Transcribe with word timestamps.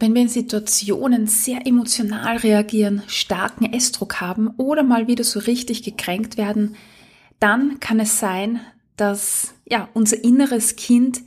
wenn 0.00 0.14
wir 0.14 0.22
in 0.22 0.28
Situationen 0.28 1.26
sehr 1.26 1.66
emotional 1.66 2.38
reagieren, 2.38 3.02
starken 3.06 3.72
Essdruck 3.72 4.20
haben 4.20 4.48
oder 4.56 4.82
mal 4.82 5.06
wieder 5.06 5.24
so 5.24 5.40
richtig 5.40 5.82
gekränkt 5.82 6.38
werden, 6.38 6.74
dann 7.38 7.80
kann 7.80 8.00
es 8.00 8.18
sein, 8.18 8.60
dass 8.96 9.54
ja, 9.66 9.88
unser 9.94 10.22
inneres 10.24 10.76
Kind 10.76 11.20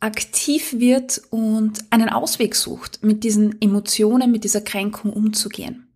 aktiv 0.00 0.74
wird 0.78 1.22
und 1.30 1.84
einen 1.90 2.10
Ausweg 2.10 2.54
sucht, 2.54 3.02
mit 3.02 3.24
diesen 3.24 3.60
Emotionen, 3.62 4.30
mit 4.30 4.44
dieser 4.44 4.60
Kränkung 4.60 5.12
umzugehen. 5.12 5.88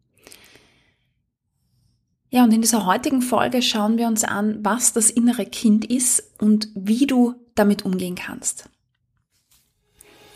Ja, 2.30 2.44
und 2.44 2.52
in 2.52 2.62
dieser 2.62 2.86
heutigen 2.86 3.22
Folge 3.22 3.62
schauen 3.62 3.98
wir 3.98 4.06
uns 4.06 4.24
an, 4.24 4.58
was 4.62 4.92
das 4.92 5.10
innere 5.10 5.46
Kind 5.46 5.84
ist 5.84 6.22
und 6.38 6.68
wie 6.74 7.06
du 7.06 7.34
damit 7.54 7.84
umgehen 7.84 8.14
kannst. 8.14 8.68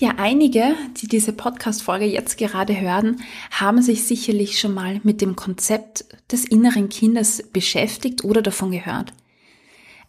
Ja, 0.00 0.14
einige, 0.16 0.76
die 0.96 1.08
diese 1.08 1.32
Podcast-Folge 1.32 2.04
jetzt 2.04 2.38
gerade 2.38 2.80
hören, 2.80 3.20
haben 3.50 3.82
sich 3.82 4.04
sicherlich 4.04 4.60
schon 4.60 4.72
mal 4.72 5.00
mit 5.02 5.20
dem 5.20 5.34
Konzept 5.34 6.04
des 6.30 6.44
inneren 6.44 6.88
Kindes 6.88 7.42
beschäftigt 7.52 8.22
oder 8.22 8.40
davon 8.40 8.70
gehört. 8.70 9.12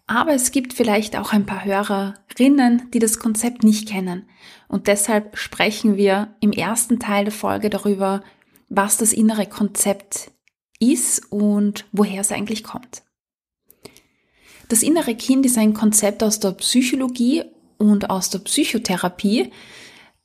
Aber 0.05 0.33
es 0.33 0.51
gibt 0.51 0.73
vielleicht 0.73 1.17
auch 1.17 1.33
ein 1.33 1.47
paar 1.47 1.65
Hörerinnen, 1.65 2.91
die 2.93 2.99
das 2.99 3.17
Konzept 3.17 3.63
nicht 3.63 3.89
kennen. 3.89 4.29
Und 4.67 4.85
deshalb 4.85 5.35
sprechen 5.39 5.97
wir 5.97 6.35
im 6.39 6.51
ersten 6.51 6.99
Teil 6.99 7.25
der 7.25 7.33
Folge 7.33 7.71
darüber, 7.71 8.21
was 8.69 8.97
das 8.97 9.11
innere 9.11 9.47
Konzept 9.47 10.29
ist 10.79 11.31
und 11.31 11.87
woher 11.91 12.21
es 12.21 12.31
eigentlich 12.31 12.63
kommt. 12.63 13.01
Das 14.67 14.83
innere 14.83 15.15
Kind 15.15 15.47
ist 15.47 15.57
ein 15.57 15.73
Konzept 15.73 16.21
aus 16.21 16.39
der 16.39 16.51
Psychologie 16.51 17.43
und 17.79 18.11
aus 18.11 18.29
der 18.29 18.39
Psychotherapie, 18.39 19.51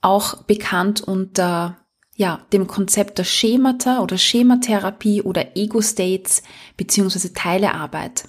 auch 0.03 0.43
bekannt 0.43 1.01
unter 1.01 1.79
ja, 2.17 2.45
dem 2.53 2.67
Konzept 2.67 3.19
der 3.19 3.25
Schemata 3.25 4.01
oder 4.01 4.19
Schematherapie 4.19 5.23
oder 5.23 5.57
Ego-States 5.57 6.43
beziehungsweise 6.77 7.33
Teilearbeit. 7.33 8.29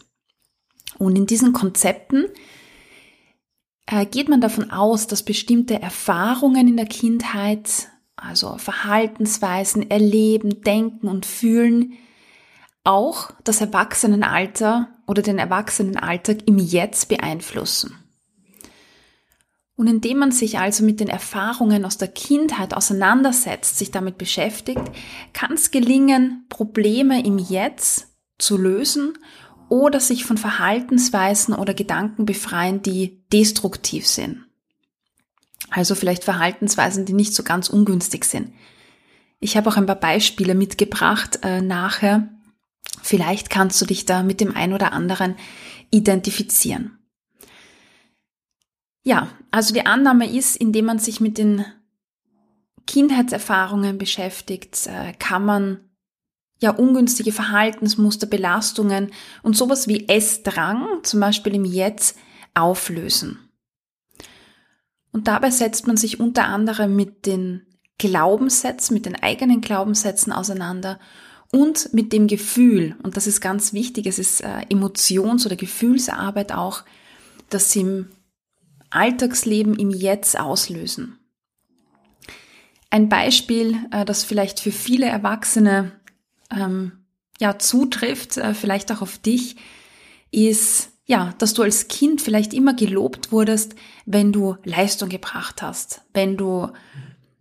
Und 0.98 1.18
in 1.18 1.26
diesen 1.26 1.54
Konzepten 1.54 2.26
äh, 3.86 4.06
geht 4.06 4.30
man 4.30 4.42
davon 4.42 4.72
aus, 4.72 5.08
dass 5.08 5.24
bestimmte 5.24 5.82
Erfahrungen 5.82 6.68
in 6.68 6.78
der 6.78 6.88
Kindheit, 6.88 7.90
also 8.16 8.58
Verhaltensweisen, 8.58 9.90
Erleben, 9.92 10.62
Denken 10.62 11.08
und 11.08 11.26
Fühlen, 11.26 11.94
auch 12.84 13.32
das 13.44 13.62
Erwachsenenalter 13.62 14.90
oder 15.08 15.22
den 15.22 15.38
Erwachsenenalltag 15.38 16.48
im 16.48 16.58
Jetzt 16.58 17.10
beeinflussen. 17.10 18.05
Und 19.78 19.88
indem 19.88 20.20
man 20.20 20.32
sich 20.32 20.58
also 20.58 20.86
mit 20.86 21.02
den 21.02 21.10
Erfahrungen 21.10 21.84
aus 21.84 21.98
der 21.98 22.08
Kindheit 22.08 22.74
auseinandersetzt, 22.74 23.78
sich 23.78 23.92
damit 23.92 24.18
beschäftigt, 24.18 24.82
kann 25.34 25.54
es 25.54 25.72
gelingen, 25.72 26.46
Probleme 26.48 27.26
im 27.26 27.38
Jetzt 27.38 28.08
zu 28.38 28.58
lösen 28.58 29.18
oder 29.68 30.00
sich 30.00 30.24
von 30.24 30.38
Verhaltensweisen 30.38 31.54
oder 31.54 31.74
Gedanken 31.74 32.26
befreien, 32.26 32.82
die 32.82 33.24
destruktiv 33.34 34.08
sind. 34.08 34.46
Also 35.70 35.96
vielleicht 35.96 36.24
Verhaltensweisen, 36.24 37.06
die 37.06 37.14
nicht 37.14 37.34
so 37.34 37.44
ganz 37.44 37.70
ungünstig 37.70 38.26
sind. 38.26 38.54
Ich 39.40 39.58
habe 39.58 39.70
auch 39.70 39.78
ein 39.78 39.86
paar 39.86 39.96
Beispiele 40.00 40.56
mitgebracht 40.56 41.40
äh, 41.44 41.62
nachher. 41.62 42.30
Vielleicht 43.02 43.50
kannst 43.50 43.82
du 43.82 43.86
dich 43.86 44.06
da 44.06 44.24
mit 44.24 44.40
dem 44.40 44.56
ein 44.56 44.74
oder 44.74 44.94
anderen 44.94 45.36
identifizieren. 45.92 46.98
Ja, 49.06 49.30
also 49.52 49.72
die 49.72 49.86
Annahme 49.86 50.28
ist, 50.30 50.56
indem 50.56 50.86
man 50.86 50.98
sich 50.98 51.22
mit 51.22 51.38
den 51.38 51.64
Kindheitserfahrungen 52.88 54.00
beschäftigt, 54.00 54.88
äh, 54.88 55.14
kann 55.14 55.46
man 55.46 55.80
ja 56.60 56.72
ungünstige 56.72 57.32
Verhaltensmuster, 57.32 58.26
Belastungen 58.26 59.12
und 59.44 59.56
sowas 59.56 59.88
wie 59.88 60.10
Essdrang, 60.10 60.88
zum 61.04 61.20
Beispiel 61.20 61.54
im 61.54 61.66
Jetzt, 61.66 62.18
auflösen. 62.56 63.38
Und 65.12 65.28
dabei 65.28 65.52
setzt 65.52 65.86
man 65.86 65.98
sich 65.98 66.20
unter 66.20 66.46
anderem 66.46 66.96
mit 66.96 67.28
den 67.28 67.62
Glaubenssätzen, 68.00 68.96
mit 68.96 69.06
den 69.06 69.16
eigenen 69.16 69.62
Glaubenssätzen 69.62 70.34
auseinander 70.34 71.00
und 71.52 71.94
mit 71.94 72.12
dem 72.12 72.26
Gefühl, 72.26 72.96
und 73.04 73.18
das 73.18 73.28
ist 73.28 73.40
ganz 73.40 73.72
wichtig, 73.72 74.08
es 74.08 74.18
ist 74.18 74.42
äh, 74.42 74.62
Emotions- 74.70 75.46
oder 75.46 75.56
Gefühlsarbeit 75.56 76.52
auch, 76.52 76.84
dass 77.50 77.76
im 77.76 78.08
Alltagsleben 78.90 79.76
im 79.76 79.90
Jetzt 79.90 80.40
auslösen. 80.40 81.20
Ein 82.90 83.10
Beispiel, 83.10 83.78
äh, 83.92 84.06
das 84.06 84.24
vielleicht 84.24 84.60
für 84.60 84.72
viele 84.72 85.06
Erwachsene 85.06 85.92
ähm, 86.52 87.06
ja 87.40 87.60
zutrifft, 87.60 88.38
äh, 88.38 88.54
vielleicht 88.54 88.92
auch 88.92 89.02
auf 89.02 89.18
dich, 89.18 89.58
ist 90.32 90.92
ja, 91.06 91.34
dass 91.38 91.54
du 91.54 91.64
als 91.64 91.88
Kind 91.88 92.22
vielleicht 92.22 92.54
immer 92.54 92.74
gelobt 92.74 93.32
wurdest, 93.32 93.76
wenn 94.06 94.32
du 94.32 94.58
Leistung 94.64 95.10
gebracht 95.10 95.62
hast, 95.62 96.02
wenn 96.14 96.36
du 96.38 96.70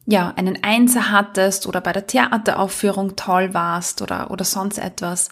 ja 0.07 0.35
einen 0.37 0.63
Einser 0.63 1.11
hattest 1.11 1.67
oder 1.67 1.81
bei 1.81 1.93
der 1.93 2.07
Theateraufführung 2.07 3.17
toll 3.17 3.55
warst 3.55 4.03
oder 4.03 4.31
oder 4.31 4.45
sonst 4.45 4.79
etwas. 4.79 5.31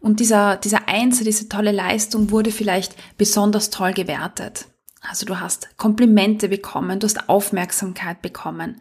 Und 0.00 0.20
dieser 0.20 0.56
dieser 0.56 0.88
Einser, 0.88 1.24
diese 1.24 1.48
tolle 1.48 1.72
Leistung 1.72 2.30
wurde 2.30 2.52
vielleicht 2.52 2.96
besonders 3.18 3.70
toll 3.70 3.92
gewertet. 3.92 4.66
Also 5.02 5.26
du 5.26 5.40
hast 5.40 5.76
Komplimente 5.76 6.48
bekommen, 6.48 7.00
du 7.00 7.06
hast 7.06 7.28
Aufmerksamkeit 7.28 8.22
bekommen 8.22 8.80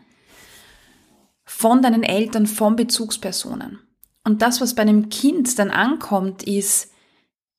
von 1.44 1.82
deinen 1.82 2.04
Eltern, 2.04 2.48
von 2.48 2.76
Bezugspersonen. 2.76 3.80
Und 4.24 4.42
das, 4.42 4.62
was 4.62 4.76
bei 4.76 4.84
einem 4.84 5.10
Kind 5.10 5.60
dann 5.60 5.72
ankommt, 5.72 6.44
ist, 6.44 6.92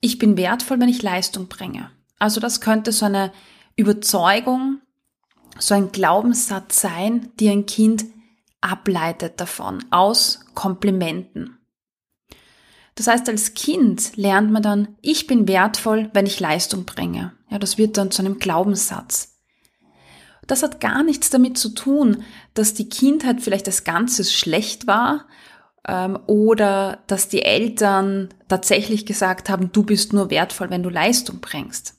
ich 0.00 0.18
bin 0.18 0.36
wertvoll, 0.36 0.80
wenn 0.80 0.88
ich 0.88 1.02
Leistung 1.02 1.48
bringe. 1.48 1.90
Also 2.18 2.40
das 2.40 2.60
könnte 2.60 2.92
so 2.92 3.04
eine 3.04 3.32
Überzeugung, 3.76 4.80
so 5.58 5.74
ein 5.74 5.92
Glaubenssatz 5.92 6.80
sein, 6.80 7.32
die 7.38 7.50
ein 7.50 7.66
Kind 7.66 8.04
ableitet 8.60 9.40
davon, 9.40 9.84
aus 9.90 10.46
Komplimenten. 10.54 11.58
Das 12.94 13.06
heißt, 13.06 13.28
als 13.28 13.54
Kind 13.54 14.16
lernt 14.16 14.50
man 14.50 14.62
dann, 14.62 14.96
ich 15.00 15.26
bin 15.26 15.48
wertvoll, 15.48 16.10
wenn 16.12 16.26
ich 16.26 16.40
Leistung 16.40 16.84
bringe. 16.84 17.32
Ja, 17.50 17.58
das 17.58 17.78
wird 17.78 17.96
dann 17.96 18.10
zu 18.10 18.22
einem 18.22 18.38
Glaubenssatz. 18.38 19.38
Das 20.46 20.62
hat 20.62 20.80
gar 20.80 21.02
nichts 21.02 21.30
damit 21.30 21.56
zu 21.56 21.70
tun, 21.70 22.24
dass 22.54 22.74
die 22.74 22.88
Kindheit 22.88 23.40
vielleicht 23.40 23.66
als 23.66 23.84
Ganzes 23.84 24.32
schlecht 24.32 24.86
war 24.86 25.26
ähm, 25.86 26.18
oder 26.26 27.02
dass 27.06 27.28
die 27.28 27.42
Eltern 27.42 28.28
tatsächlich 28.48 29.06
gesagt 29.06 29.48
haben, 29.48 29.72
du 29.72 29.84
bist 29.84 30.12
nur 30.12 30.30
wertvoll, 30.30 30.68
wenn 30.70 30.82
du 30.82 30.90
Leistung 30.90 31.40
bringst. 31.40 31.96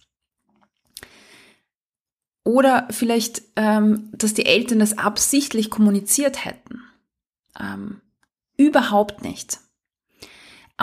Oder 2.43 2.87
vielleicht, 2.91 3.41
ähm, 3.55 4.09
dass 4.11 4.33
die 4.33 4.45
Eltern 4.45 4.79
das 4.79 4.97
absichtlich 4.97 5.69
kommuniziert 5.69 6.43
hätten. 6.43 6.81
Ähm, 7.57 8.01
überhaupt 8.57 9.23
nicht. 9.23 9.59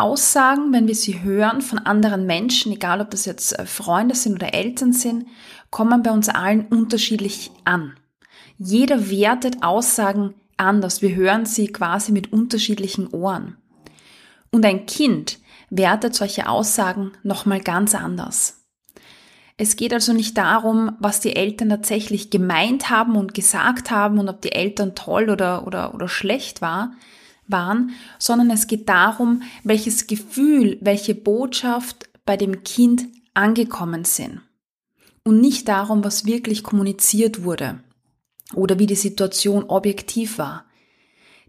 Aussagen, 0.00 0.72
wenn 0.72 0.88
wir 0.88 0.94
sie 0.94 1.22
hören 1.22 1.60
von 1.60 1.78
anderen 1.78 2.26
Menschen, 2.26 2.72
egal 2.72 3.00
ob 3.00 3.10
das 3.10 3.24
jetzt 3.24 3.58
äh, 3.58 3.66
Freunde 3.66 4.14
sind 4.14 4.34
oder 4.34 4.54
Eltern 4.54 4.92
sind, 4.92 5.26
kommen 5.70 6.02
bei 6.02 6.10
uns 6.10 6.28
allen 6.28 6.66
unterschiedlich 6.66 7.50
an. 7.64 7.94
Jeder 8.58 9.10
wertet 9.10 9.62
Aussagen 9.62 10.34
anders. 10.56 11.02
Wir 11.02 11.14
hören 11.14 11.46
sie 11.46 11.68
quasi 11.68 12.12
mit 12.12 12.32
unterschiedlichen 12.32 13.08
Ohren. 13.08 13.56
Und 14.50 14.64
ein 14.66 14.86
Kind 14.86 15.38
wertet 15.70 16.14
solche 16.14 16.48
Aussagen 16.48 17.12
nochmal 17.22 17.60
ganz 17.60 17.94
anders. 17.94 18.60
Es 19.56 19.76
geht 19.76 19.92
also 19.92 20.12
nicht 20.12 20.38
darum, 20.38 20.96
was 21.00 21.20
die 21.20 21.36
Eltern 21.36 21.68
tatsächlich 21.68 22.30
gemeint 22.30 22.88
haben 22.88 23.14
und 23.16 23.34
gesagt 23.34 23.90
haben 23.90 24.18
und 24.18 24.28
ob 24.28 24.40
die 24.40 24.52
Eltern 24.52 24.94
toll 24.94 25.28
oder, 25.28 25.66
oder, 25.66 25.94
oder 25.94 26.08
schlecht 26.08 26.62
war, 26.62 26.92
waren, 27.50 27.90
sondern 28.18 28.50
es 28.50 28.66
geht 28.66 28.88
darum, 28.88 29.42
welches 29.64 30.06
Gefühl, 30.06 30.78
welche 30.80 31.14
Botschaft 31.14 32.08
bei 32.24 32.36
dem 32.36 32.62
Kind 32.64 33.06
angekommen 33.34 34.04
sind. 34.04 34.40
Und 35.24 35.40
nicht 35.40 35.68
darum, 35.68 36.02
was 36.02 36.24
wirklich 36.24 36.62
kommuniziert 36.62 37.44
wurde 37.44 37.80
oder 38.54 38.78
wie 38.78 38.86
die 38.86 38.94
Situation 38.94 39.64
objektiv 39.64 40.38
war. 40.38 40.64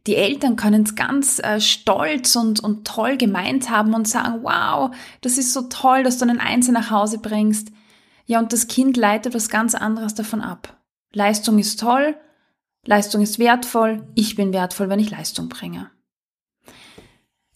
Die 0.07 0.15
Eltern 0.15 0.55
können 0.55 0.83
es 0.83 0.95
ganz 0.95 1.39
äh, 1.39 1.61
stolz 1.61 2.35
und, 2.35 2.59
und 2.59 2.87
toll 2.87 3.17
gemeint 3.17 3.69
haben 3.69 3.93
und 3.93 4.07
sagen, 4.07 4.39
wow, 4.41 4.95
das 5.21 5.37
ist 5.37 5.53
so 5.53 5.63
toll, 5.63 6.03
dass 6.03 6.17
du 6.17 6.25
einen 6.25 6.39
Einser 6.39 6.71
nach 6.71 6.89
Hause 6.89 7.19
bringst. 7.19 7.71
Ja, 8.25 8.39
und 8.39 8.51
das 8.51 8.67
Kind 8.67 8.97
leitet 8.97 9.35
was 9.35 9.49
ganz 9.49 9.75
anderes 9.75 10.15
davon 10.15 10.41
ab. 10.41 10.77
Leistung 11.13 11.59
ist 11.59 11.79
toll, 11.79 12.15
Leistung 12.85 13.21
ist 13.21 13.37
wertvoll, 13.37 14.07
ich 14.15 14.35
bin 14.35 14.53
wertvoll, 14.53 14.89
wenn 14.89 14.99
ich 14.99 15.11
Leistung 15.11 15.49
bringe. 15.49 15.91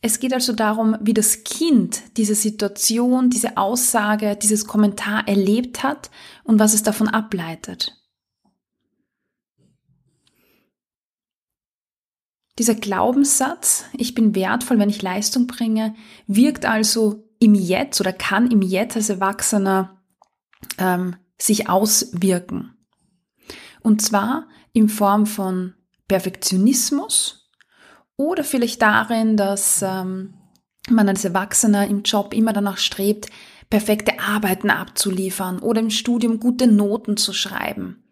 Es 0.02 0.20
geht 0.20 0.34
also 0.34 0.54
darum, 0.54 0.96
wie 1.02 1.16
das 1.16 1.44
Kind 1.44 2.16
diese 2.18 2.36
Situation, 2.36 3.32
diese 3.32 3.58
Aussage, 3.58 4.36
dieses 4.36 4.68
Kommentar 4.68 5.28
erlebt 5.28 5.82
hat 5.82 6.12
und 6.44 6.60
was 6.60 6.76
es 6.76 6.84
davon 6.84 7.08
ableitet. 7.08 8.00
Dieser 12.60 12.76
Glaubenssatz, 12.76 13.86
ich 13.94 14.14
bin 14.14 14.36
wertvoll, 14.36 14.78
wenn 14.78 14.90
ich 14.90 15.02
Leistung 15.02 15.48
bringe, 15.48 15.96
wirkt 16.28 16.66
also 16.66 17.28
im 17.40 17.56
Jetzt 17.56 18.00
oder 18.00 18.14
kann 18.14 18.52
im 18.52 18.62
Jetzt 18.62 18.96
als 18.96 19.10
Erwachsener 19.10 20.02
ähm, 20.78 21.16
sich 21.38 21.68
auswirken. 21.68 22.78
Und 23.82 24.04
zwar 24.04 24.48
in 24.76 24.90
Form 24.90 25.26
von 25.26 25.74
Perfektionismus, 26.08 27.46
oder 28.18 28.44
vielleicht 28.44 28.82
darin, 28.82 29.38
dass 29.38 29.82
ähm, 29.82 30.36
man 30.90 31.10
als 31.10 31.26
Erwachsener 31.26 31.88
im 31.88 32.04
Job 32.04 32.34
immer 32.34 32.54
danach 32.54 32.78
strebt, 32.78 33.28
perfekte 33.70 34.20
Arbeiten 34.20 34.70
abzuliefern 34.70 35.60
oder 35.60 35.82
im 35.82 35.90
Studium 35.90 36.40
gute 36.40 36.68
Noten 36.68 37.18
zu 37.18 37.34
schreiben. 37.34 38.04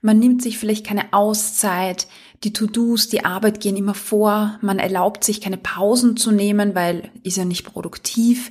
Man 0.00 0.18
nimmt 0.18 0.42
sich 0.42 0.58
vielleicht 0.58 0.86
keine 0.86 1.12
Auszeit, 1.12 2.08
die 2.44 2.52
To-Dos, 2.52 3.08
die 3.08 3.24
Arbeit 3.24 3.60
gehen 3.60 3.76
immer 3.76 3.94
vor, 3.94 4.58
man 4.62 4.78
erlaubt 4.78 5.22
sich 5.22 5.40
keine 5.40 5.58
Pausen 5.58 6.16
zu 6.16 6.32
nehmen, 6.32 6.74
weil 6.74 7.10
ist 7.22 7.36
ja 7.36 7.44
nicht 7.44 7.64
produktiv. 7.64 8.50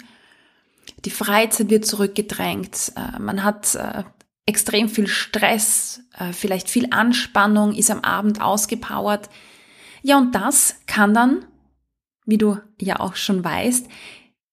Die 1.04 1.10
Freizeit 1.10 1.70
wird 1.70 1.86
zurückgedrängt, 1.86 2.94
äh, 2.96 3.20
man 3.20 3.44
hat 3.44 3.76
äh, 3.76 4.04
extrem 4.46 4.90
viel 4.90 5.08
Stress, 5.08 6.02
äh, 6.18 6.34
vielleicht 6.34 6.70
viel 6.70 6.88
Anspannung, 6.92 7.74
ist 7.74 7.92
am 7.92 8.02
Abend 8.02 8.42
ausgepowert. 8.42 9.30
Ja, 10.02 10.18
und 10.18 10.34
das 10.34 10.76
kann 10.88 11.14
dann, 11.14 11.46
wie 12.26 12.38
du 12.38 12.58
ja 12.80 13.00
auch 13.00 13.16
schon 13.16 13.44
weißt, 13.44 13.88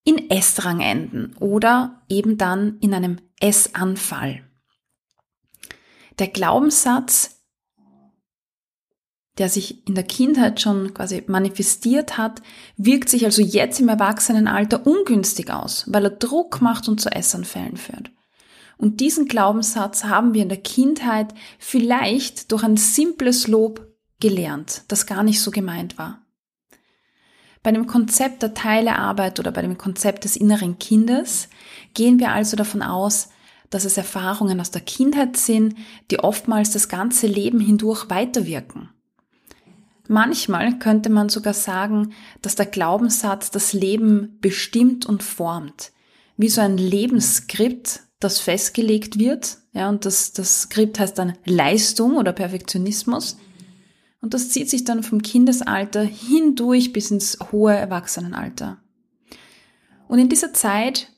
in 0.05 0.31
Essdrang 0.31 0.81
enden 0.81 1.37
oder 1.37 2.03
eben 2.09 2.39
dann 2.39 2.79
in 2.81 2.95
einem 2.95 3.19
Essanfall. 3.41 4.43
Der 6.19 6.29
Glaubenssatz, 6.29 7.45
der 9.37 9.49
sich 9.49 9.87
in 9.87 9.95
der 9.95 10.05
Kindheit 10.05 10.61
schon 10.61 10.95
quasi 10.95 11.23
manifestiert 11.27 12.19
hat, 12.19 12.43
wirkt 12.77 13.09
sich 13.09 13.25
also 13.25 13.41
jetzt 13.41 13.81
im 13.81 13.89
Erwachsenenalter 13.89 14.87
ungünstig 14.87 15.51
aus, 15.51 15.85
weil 15.87 16.05
er 16.05 16.11
Druck 16.11 16.61
macht 16.61 16.89
und 16.89 17.01
zu 17.01 17.11
Essanfällen 17.11 17.77
führt. 17.77 18.11
Und 18.79 19.01
diesen 19.01 19.27
Glaubenssatz 19.27 20.05
haben 20.05 20.35
wir 20.35 20.43
in 20.43 20.49
der 20.49 20.63
Kindheit 20.63 21.35
vielleicht 21.59 22.53
durch 22.53 22.63
ein 22.63 22.77
simples 22.77 23.49
Lob 23.49 23.87
gelernt, 24.21 24.85
das 24.89 25.07
gar 25.07 25.23
nicht 25.23 25.41
so 25.41 25.51
gemeint 25.51 25.99
war. 25.99 26.23
Bei 27.63 27.73
dem 27.73 27.89
Konzept 27.89 28.43
der 28.43 28.55
Teilearbeit 28.55 29.41
oder 29.41 29.51
bei 29.51 29.63
dem 29.63 29.77
Konzept 29.77 30.25
des 30.25 30.37
inneren 30.37 30.79
Kindes 30.79 31.49
gehen 31.93 32.21
wir 32.21 32.31
also 32.31 32.57
davon 32.57 32.83
aus, 32.83 33.29
dass 33.69 33.85
es 33.85 33.99
Erfahrungen 33.99 34.61
aus 34.61 34.71
der 34.71 34.81
Kindheit 34.81 35.37
sind, 35.37 35.75
die 36.11 36.21
oftmals 36.21 36.71
das 36.71 36.89
ganze 36.89 37.27
Leben 37.27 37.61
hindurch 37.61 38.09
weiterwirken. 38.09 38.91
Manchmal 40.07 40.79
könnte 40.79 41.11
man 41.11 41.29
sogar 41.29 41.53
sagen, 41.53 42.15
dass 42.41 42.55
der 42.55 42.65
Glaubenssatz 42.65 43.51
das 43.51 43.75
Leben 43.75 44.39
bestimmt 44.41 45.05
und 45.05 45.23
formt, 45.23 45.93
wie 46.39 46.49
so 46.49 46.63
ein 46.63 46.79
Lebensskript, 46.79 48.01
das 48.21 48.41
festgelegt 48.41 49.19
wird, 49.19 49.59
ja, 49.73 49.89
und 49.89 50.05
das, 50.05 50.33
das 50.33 50.63
Skript 50.63 50.99
heißt 50.99 51.19
dann 51.19 51.35
Leistung 51.45 52.17
oder 52.17 52.33
Perfektionismus, 52.33 53.37
und 54.21 54.35
das 54.35 54.51
zieht 54.51 54.69
sich 54.69 54.85
dann 54.85 55.03
vom 55.03 55.23
Kindesalter 55.23 56.03
hindurch 56.03 56.93
bis 56.93 57.11
ins 57.11 57.39
hohe 57.53 57.75
Erwachsenenalter. 57.75 58.79
Und 60.09 60.19
in 60.19 60.29
dieser 60.29 60.53
Zeit, 60.53 61.13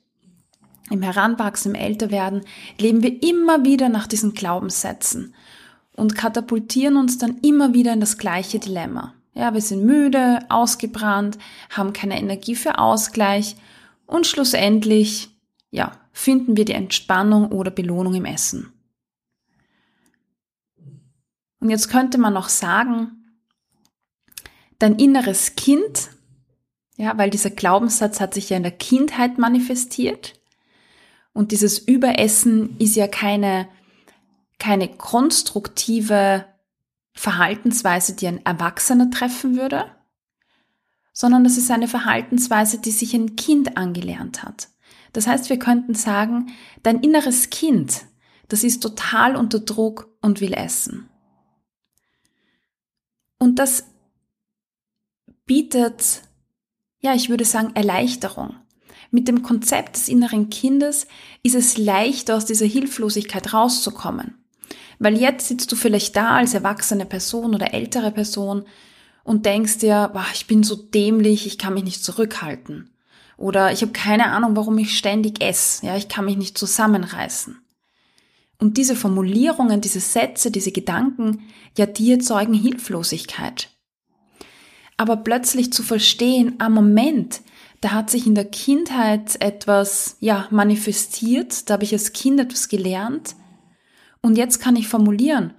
im 0.90 1.02
Heranwachsen, 1.02 1.74
im 1.74 1.80
Älterwerden, 1.80 2.42
leben 2.78 3.02
wir 3.02 3.22
immer 3.22 3.64
wieder 3.64 3.88
nach 3.88 4.06
diesen 4.06 4.34
Glaubenssätzen 4.34 5.34
und 5.96 6.16
katapultieren 6.16 6.96
uns 6.96 7.16
dann 7.16 7.38
immer 7.38 7.72
wieder 7.72 7.92
in 7.92 8.00
das 8.00 8.18
gleiche 8.18 8.58
Dilemma. 8.58 9.14
Ja, 9.32 9.54
wir 9.54 9.60
sind 9.60 9.84
müde, 9.84 10.40
ausgebrannt, 10.48 11.38
haben 11.70 11.92
keine 11.92 12.18
Energie 12.18 12.56
für 12.56 12.78
Ausgleich 12.78 13.56
und 14.06 14.26
schlussendlich, 14.26 15.30
ja, 15.70 15.92
finden 16.12 16.56
wir 16.56 16.64
die 16.64 16.72
Entspannung 16.72 17.52
oder 17.52 17.70
Belohnung 17.70 18.14
im 18.14 18.24
Essen. 18.24 18.72
Und 21.60 21.70
jetzt 21.70 21.88
könnte 21.88 22.18
man 22.18 22.32
noch 22.32 22.48
sagen, 22.48 23.20
dein 24.78 24.96
inneres 24.96 25.56
Kind, 25.56 26.10
ja, 26.96 27.16
weil 27.18 27.30
dieser 27.30 27.50
Glaubenssatz 27.50 28.20
hat 28.20 28.34
sich 28.34 28.50
ja 28.50 28.56
in 28.56 28.62
der 28.62 28.72
Kindheit 28.72 29.38
manifestiert 29.38 30.40
und 31.32 31.52
dieses 31.52 31.78
Überessen 31.78 32.76
ist 32.78 32.96
ja 32.96 33.06
keine, 33.06 33.68
keine 34.58 34.88
konstruktive 34.88 36.46
Verhaltensweise, 37.12 38.16
die 38.16 38.26
ein 38.26 38.44
Erwachsener 38.44 39.10
treffen 39.10 39.56
würde, 39.56 39.84
sondern 41.12 41.44
das 41.44 41.58
ist 41.58 41.70
eine 41.70 41.88
Verhaltensweise, 41.88 42.78
die 42.78 42.90
sich 42.90 43.14
ein 43.14 43.36
Kind 43.36 43.76
angelernt 43.76 44.42
hat. 44.42 44.69
Das 45.12 45.26
heißt, 45.26 45.50
wir 45.50 45.58
könnten 45.58 45.94
sagen, 45.94 46.52
dein 46.82 47.00
inneres 47.00 47.50
Kind, 47.50 48.06
das 48.48 48.64
ist 48.64 48.82
total 48.82 49.36
unter 49.36 49.60
Druck 49.60 50.08
und 50.20 50.40
will 50.40 50.52
essen. 50.52 51.08
Und 53.38 53.58
das 53.58 53.84
bietet, 55.46 56.22
ja, 57.00 57.14
ich 57.14 57.30
würde 57.30 57.44
sagen, 57.44 57.74
Erleichterung. 57.74 58.56
Mit 59.10 59.26
dem 59.26 59.42
Konzept 59.42 59.96
des 59.96 60.08
inneren 60.08 60.50
Kindes 60.50 61.08
ist 61.42 61.56
es 61.56 61.76
leicht, 61.76 62.30
aus 62.30 62.44
dieser 62.44 62.66
Hilflosigkeit 62.66 63.52
rauszukommen. 63.52 64.34
Weil 65.00 65.18
jetzt 65.18 65.48
sitzt 65.48 65.72
du 65.72 65.76
vielleicht 65.76 66.14
da 66.14 66.36
als 66.36 66.54
erwachsene 66.54 67.06
Person 67.06 67.54
oder 67.54 67.72
ältere 67.72 68.12
Person 68.12 68.64
und 69.24 69.46
denkst 69.46 69.78
dir, 69.78 70.10
boah, 70.12 70.26
ich 70.34 70.46
bin 70.46 70.62
so 70.62 70.76
dämlich, 70.76 71.46
ich 71.46 71.58
kann 71.58 71.74
mich 71.74 71.84
nicht 71.84 72.04
zurückhalten. 72.04 72.90
Oder 73.40 73.72
ich 73.72 73.80
habe 73.80 73.92
keine 73.92 74.26
Ahnung, 74.32 74.54
warum 74.54 74.76
ich 74.76 74.96
ständig 74.96 75.42
esse. 75.42 75.86
Ja, 75.86 75.96
ich 75.96 76.08
kann 76.08 76.26
mich 76.26 76.36
nicht 76.36 76.58
zusammenreißen. 76.58 77.58
Und 78.58 78.76
diese 78.76 78.94
Formulierungen, 78.94 79.80
diese 79.80 80.00
Sätze, 80.00 80.50
diese 80.50 80.72
Gedanken, 80.72 81.48
ja, 81.78 81.86
die 81.86 82.12
erzeugen 82.12 82.52
Hilflosigkeit. 82.52 83.70
Aber 84.98 85.16
plötzlich 85.16 85.72
zu 85.72 85.82
verstehen, 85.82 86.56
am 86.58 86.74
Moment, 86.74 87.40
da 87.80 87.92
hat 87.92 88.10
sich 88.10 88.26
in 88.26 88.34
der 88.34 88.44
Kindheit 88.44 89.40
etwas, 89.40 90.18
ja, 90.20 90.46
manifestiert, 90.50 91.70
da 91.70 91.74
habe 91.74 91.84
ich 91.84 91.94
als 91.94 92.12
Kind 92.12 92.40
etwas 92.40 92.68
gelernt. 92.68 93.36
Und 94.20 94.36
jetzt 94.36 94.60
kann 94.60 94.76
ich 94.76 94.86
formulieren, 94.86 95.54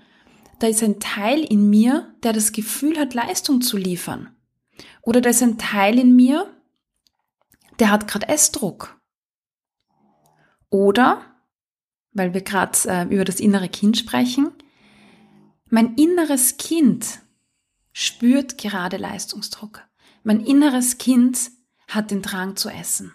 da 0.59 0.67
ist 0.67 0.83
ein 0.83 0.99
Teil 0.99 1.39
in 1.39 1.71
mir, 1.71 2.13
der 2.21 2.33
das 2.33 2.51
Gefühl 2.51 2.99
hat, 2.99 3.15
Leistung 3.15 3.61
zu 3.61 3.75
liefern. 3.75 4.29
Oder 5.01 5.19
da 5.19 5.31
ist 5.31 5.41
ein 5.41 5.57
Teil 5.57 5.97
in 5.97 6.15
mir, 6.15 6.45
der 7.81 7.91
hat 7.91 8.07
gerade 8.07 8.29
Essdruck. 8.29 8.97
Oder 10.69 11.21
weil 12.13 12.33
wir 12.33 12.41
gerade 12.41 12.77
äh, 12.85 13.03
über 13.13 13.25
das 13.25 13.39
innere 13.39 13.69
Kind 13.69 13.97
sprechen. 13.97 14.51
Mein 15.69 15.95
inneres 15.95 16.57
Kind 16.57 17.19
spürt 17.93 18.57
gerade 18.57 18.97
Leistungsdruck. 18.97 19.81
Mein 20.23 20.41
inneres 20.41 20.97
Kind 20.97 21.51
hat 21.87 22.11
den 22.11 22.21
Drang 22.21 22.55
zu 22.55 22.69
essen. 22.69 23.13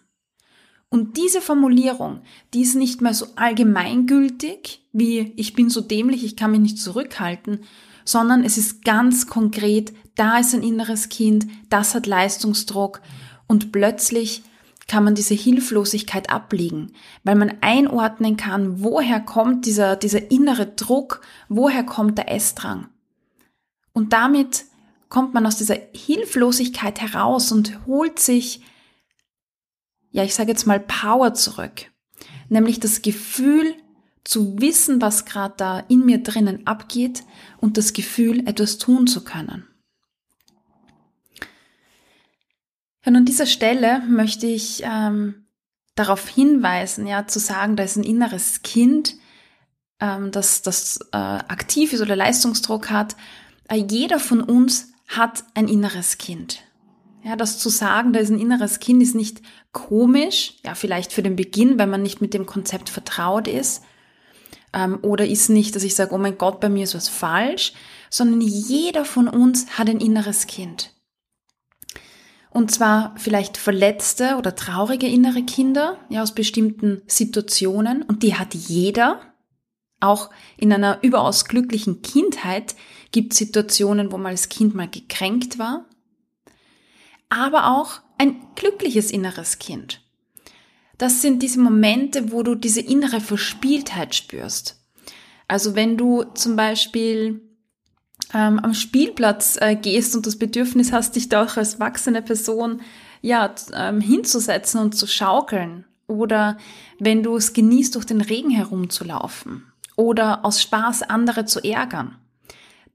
Und 0.88 1.16
diese 1.16 1.40
Formulierung, 1.40 2.22
die 2.54 2.62
ist 2.62 2.74
nicht 2.74 3.00
mehr 3.00 3.14
so 3.14 3.26
allgemeingültig 3.36 4.88
wie 4.92 5.32
ich 5.36 5.52
bin 5.52 5.68
so 5.68 5.80
dämlich, 5.80 6.24
ich 6.24 6.36
kann 6.36 6.52
mich 6.52 6.60
nicht 6.60 6.78
zurückhalten, 6.78 7.60
sondern 8.04 8.44
es 8.44 8.56
ist 8.56 8.84
ganz 8.84 9.26
konkret, 9.26 9.92
da 10.14 10.38
ist 10.38 10.54
ein 10.54 10.62
inneres 10.62 11.08
Kind, 11.08 11.46
das 11.68 11.94
hat 11.94 12.06
Leistungsdruck 12.06 13.02
und 13.46 13.72
plötzlich 13.72 14.42
kann 14.88 15.04
man 15.04 15.14
diese 15.14 15.34
Hilflosigkeit 15.34 16.30
ablegen, 16.30 16.92
weil 17.24 17.34
man 17.34 17.58
einordnen 17.60 18.36
kann, 18.36 18.82
woher 18.82 19.20
kommt 19.20 19.66
dieser, 19.66 19.96
dieser 19.96 20.30
innere 20.30 20.66
Druck, 20.66 21.22
woher 21.48 21.84
kommt 21.84 22.18
der 22.18 22.30
Essdrang. 22.30 22.88
Und 23.92 24.12
damit 24.12 24.66
kommt 25.08 25.34
man 25.34 25.46
aus 25.46 25.56
dieser 25.56 25.76
Hilflosigkeit 25.92 27.00
heraus 27.00 27.50
und 27.50 27.86
holt 27.86 28.18
sich, 28.18 28.62
ja, 30.10 30.22
ich 30.22 30.34
sage 30.34 30.50
jetzt 30.50 30.66
mal 30.66 30.80
Power 30.80 31.34
zurück, 31.34 31.90
nämlich 32.48 32.80
das 32.80 33.02
Gefühl 33.02 33.74
zu 34.22 34.60
wissen, 34.60 35.00
was 35.00 35.24
gerade 35.24 35.54
da 35.56 35.78
in 35.88 36.04
mir 36.04 36.22
drinnen 36.22 36.66
abgeht 36.66 37.22
und 37.58 37.76
das 37.76 37.92
Gefühl, 37.92 38.46
etwas 38.48 38.78
tun 38.78 39.06
zu 39.06 39.24
können. 39.24 39.66
Ja, 41.38 41.46
und 43.06 43.16
an 43.16 43.24
dieser 43.24 43.46
Stelle 43.46 44.02
möchte 44.08 44.46
ich 44.46 44.82
ähm, 44.84 45.46
darauf 45.94 46.28
hinweisen, 46.28 47.06
ja, 47.06 47.26
zu 47.26 47.38
sagen, 47.38 47.76
da 47.76 47.84
ist 47.84 47.96
ein 47.96 48.04
inneres 48.04 48.62
Kind, 48.62 49.14
ähm, 50.00 50.30
das, 50.32 50.62
das 50.62 50.98
äh, 51.12 51.16
aktiv 51.16 51.92
ist 51.92 52.02
oder 52.02 52.16
Leistungsdruck 52.16 52.90
hat. 52.90 53.16
Äh, 53.68 53.84
jeder 53.88 54.18
von 54.18 54.42
uns 54.42 54.92
hat 55.08 55.44
ein 55.54 55.68
inneres 55.68 56.18
Kind. 56.18 56.62
Ja, 57.22 57.36
das 57.36 57.58
zu 57.58 57.68
sagen, 57.68 58.12
da 58.12 58.20
ist 58.20 58.30
ein 58.30 58.40
inneres 58.40 58.80
Kind, 58.80 59.02
ist 59.02 59.14
nicht 59.14 59.40
komisch, 59.72 60.54
ja, 60.64 60.74
vielleicht 60.74 61.12
für 61.12 61.22
den 61.22 61.36
Beginn, 61.36 61.78
wenn 61.78 61.90
man 61.90 62.02
nicht 62.02 62.20
mit 62.20 62.34
dem 62.34 62.46
Konzept 62.46 62.88
vertraut 62.88 63.46
ist. 63.46 63.82
Ähm, 64.72 64.98
oder 65.02 65.26
ist 65.26 65.48
nicht, 65.48 65.76
dass 65.76 65.84
ich 65.84 65.94
sage, 65.94 66.12
oh 66.12 66.18
mein 66.18 66.38
Gott, 66.38 66.60
bei 66.60 66.68
mir 66.68 66.84
ist 66.84 66.94
was 66.94 67.08
falsch, 67.08 67.72
sondern 68.10 68.40
jeder 68.40 69.04
von 69.04 69.28
uns 69.28 69.78
hat 69.78 69.88
ein 69.88 70.00
inneres 70.00 70.46
Kind. 70.46 70.95
Und 72.56 72.70
zwar 72.70 73.14
vielleicht 73.18 73.58
verletzte 73.58 74.36
oder 74.38 74.56
traurige 74.56 75.06
innere 75.06 75.42
Kinder, 75.42 75.98
ja, 76.08 76.22
aus 76.22 76.34
bestimmten 76.34 77.02
Situationen. 77.06 78.00
Und 78.00 78.22
die 78.22 78.36
hat 78.36 78.54
jeder. 78.54 79.20
Auch 80.00 80.30
in 80.56 80.72
einer 80.72 81.02
überaus 81.02 81.44
glücklichen 81.44 82.00
Kindheit 82.00 82.74
gibt 83.12 83.34
es 83.34 83.38
Situationen, 83.40 84.10
wo 84.10 84.16
man 84.16 84.28
als 84.32 84.48
Kind 84.48 84.74
mal 84.74 84.88
gekränkt 84.88 85.58
war. 85.58 85.84
Aber 87.28 87.76
auch 87.76 88.00
ein 88.16 88.36
glückliches 88.54 89.10
inneres 89.10 89.58
Kind. 89.58 90.00
Das 90.96 91.20
sind 91.20 91.42
diese 91.42 91.60
Momente, 91.60 92.32
wo 92.32 92.42
du 92.42 92.54
diese 92.54 92.80
innere 92.80 93.20
Verspieltheit 93.20 94.14
spürst. 94.14 94.82
Also 95.46 95.74
wenn 95.74 95.98
du 95.98 96.24
zum 96.32 96.56
Beispiel 96.56 97.45
ähm, 98.34 98.58
am 98.58 98.74
Spielplatz 98.74 99.56
äh, 99.60 99.76
gehst 99.76 100.16
und 100.16 100.26
das 100.26 100.36
Bedürfnis 100.36 100.92
hast, 100.92 101.16
dich 101.16 101.28
da 101.28 101.44
auch 101.44 101.56
als 101.56 101.74
erwachsene 101.74 102.22
Person 102.22 102.80
ja, 103.22 103.54
ähm, 103.74 104.00
hinzusetzen 104.00 104.80
und 104.80 104.94
zu 104.94 105.06
schaukeln. 105.06 105.84
Oder 106.06 106.58
wenn 106.98 107.22
du 107.22 107.36
es 107.36 107.52
genießt, 107.52 107.94
durch 107.94 108.04
den 108.04 108.20
Regen 108.20 108.50
herumzulaufen. 108.50 109.72
Oder 109.96 110.44
aus 110.44 110.62
Spaß 110.62 111.02
andere 111.02 111.46
zu 111.46 111.60
ärgern. 111.60 112.16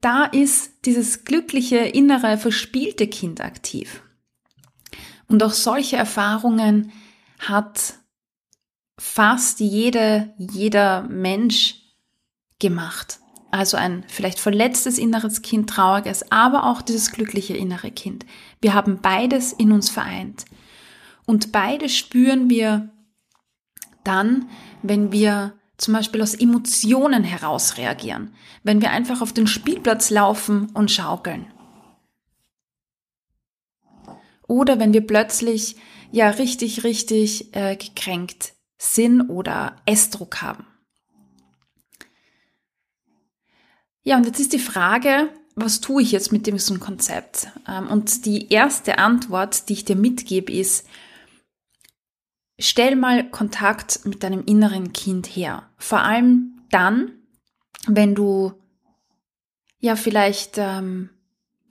Da 0.00 0.24
ist 0.24 0.84
dieses 0.84 1.24
glückliche, 1.24 1.78
innere, 1.78 2.38
verspielte 2.38 3.06
Kind 3.06 3.40
aktiv. 3.40 4.02
Und 5.28 5.42
auch 5.42 5.52
solche 5.52 5.96
Erfahrungen 5.96 6.92
hat 7.38 7.94
fast 8.98 9.60
jede, 9.60 10.34
jeder 10.38 11.02
Mensch 11.02 11.76
gemacht. 12.58 13.18
Also 13.52 13.76
ein 13.76 14.02
vielleicht 14.08 14.40
verletztes 14.40 14.96
inneres 14.96 15.42
Kind, 15.42 15.68
trauriges, 15.68 16.32
aber 16.32 16.64
auch 16.64 16.80
dieses 16.80 17.12
glückliche 17.12 17.54
innere 17.54 17.90
Kind. 17.90 18.24
Wir 18.62 18.72
haben 18.72 19.00
beides 19.02 19.52
in 19.52 19.72
uns 19.72 19.90
vereint. 19.90 20.46
Und 21.26 21.52
beide 21.52 21.90
spüren 21.90 22.48
wir 22.48 22.90
dann, 24.04 24.48
wenn 24.82 25.12
wir 25.12 25.52
zum 25.76 25.92
Beispiel 25.92 26.22
aus 26.22 26.34
Emotionen 26.34 27.24
heraus 27.24 27.76
reagieren, 27.76 28.32
wenn 28.62 28.80
wir 28.80 28.90
einfach 28.90 29.20
auf 29.20 29.34
den 29.34 29.46
Spielplatz 29.46 30.08
laufen 30.08 30.70
und 30.72 30.90
schaukeln. 30.90 31.52
Oder 34.48 34.78
wenn 34.78 34.94
wir 34.94 35.06
plötzlich 35.06 35.76
ja 36.10 36.30
richtig, 36.30 36.84
richtig 36.84 37.54
äh, 37.54 37.76
gekränkt 37.76 38.54
sind 38.78 39.28
oder 39.28 39.76
Essdruck 39.84 40.40
haben. 40.40 40.71
Ja, 44.04 44.16
und 44.16 44.26
jetzt 44.26 44.40
ist 44.40 44.52
die 44.52 44.58
Frage, 44.58 45.28
was 45.54 45.80
tue 45.80 46.02
ich 46.02 46.12
jetzt 46.12 46.32
mit 46.32 46.46
diesem 46.46 46.80
Konzept? 46.80 47.48
Ähm, 47.68 47.88
und 47.88 48.24
die 48.26 48.48
erste 48.52 48.98
Antwort, 48.98 49.68
die 49.68 49.74
ich 49.74 49.84
dir 49.84 49.96
mitgebe, 49.96 50.52
ist, 50.52 50.86
stell 52.58 52.96
mal 52.96 53.30
Kontakt 53.30 54.04
mit 54.04 54.22
deinem 54.22 54.44
inneren 54.44 54.92
Kind 54.92 55.26
her. 55.26 55.68
Vor 55.76 56.00
allem 56.00 56.60
dann, 56.70 57.12
wenn 57.86 58.14
du 58.14 58.54
ja 59.78 59.96
vielleicht 59.96 60.54
ähm, 60.56 61.10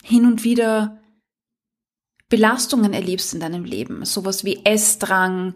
hin 0.03 0.25
und 0.25 0.43
wieder 0.43 0.99
Belastungen 2.29 2.93
erlebst 2.93 3.33
in 3.33 3.39
deinem 3.39 3.65
Leben, 3.65 4.05
sowas 4.05 4.45
wie 4.45 4.63
Essdrang, 4.65 5.55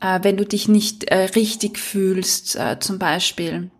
äh, 0.00 0.20
wenn 0.22 0.36
du 0.36 0.44
dich 0.44 0.68
nicht 0.68 1.04
äh, 1.04 1.24
richtig 1.24 1.78
fühlst, 1.78 2.56
äh, 2.56 2.78
zum 2.80 2.98
Beispiel 2.98 3.70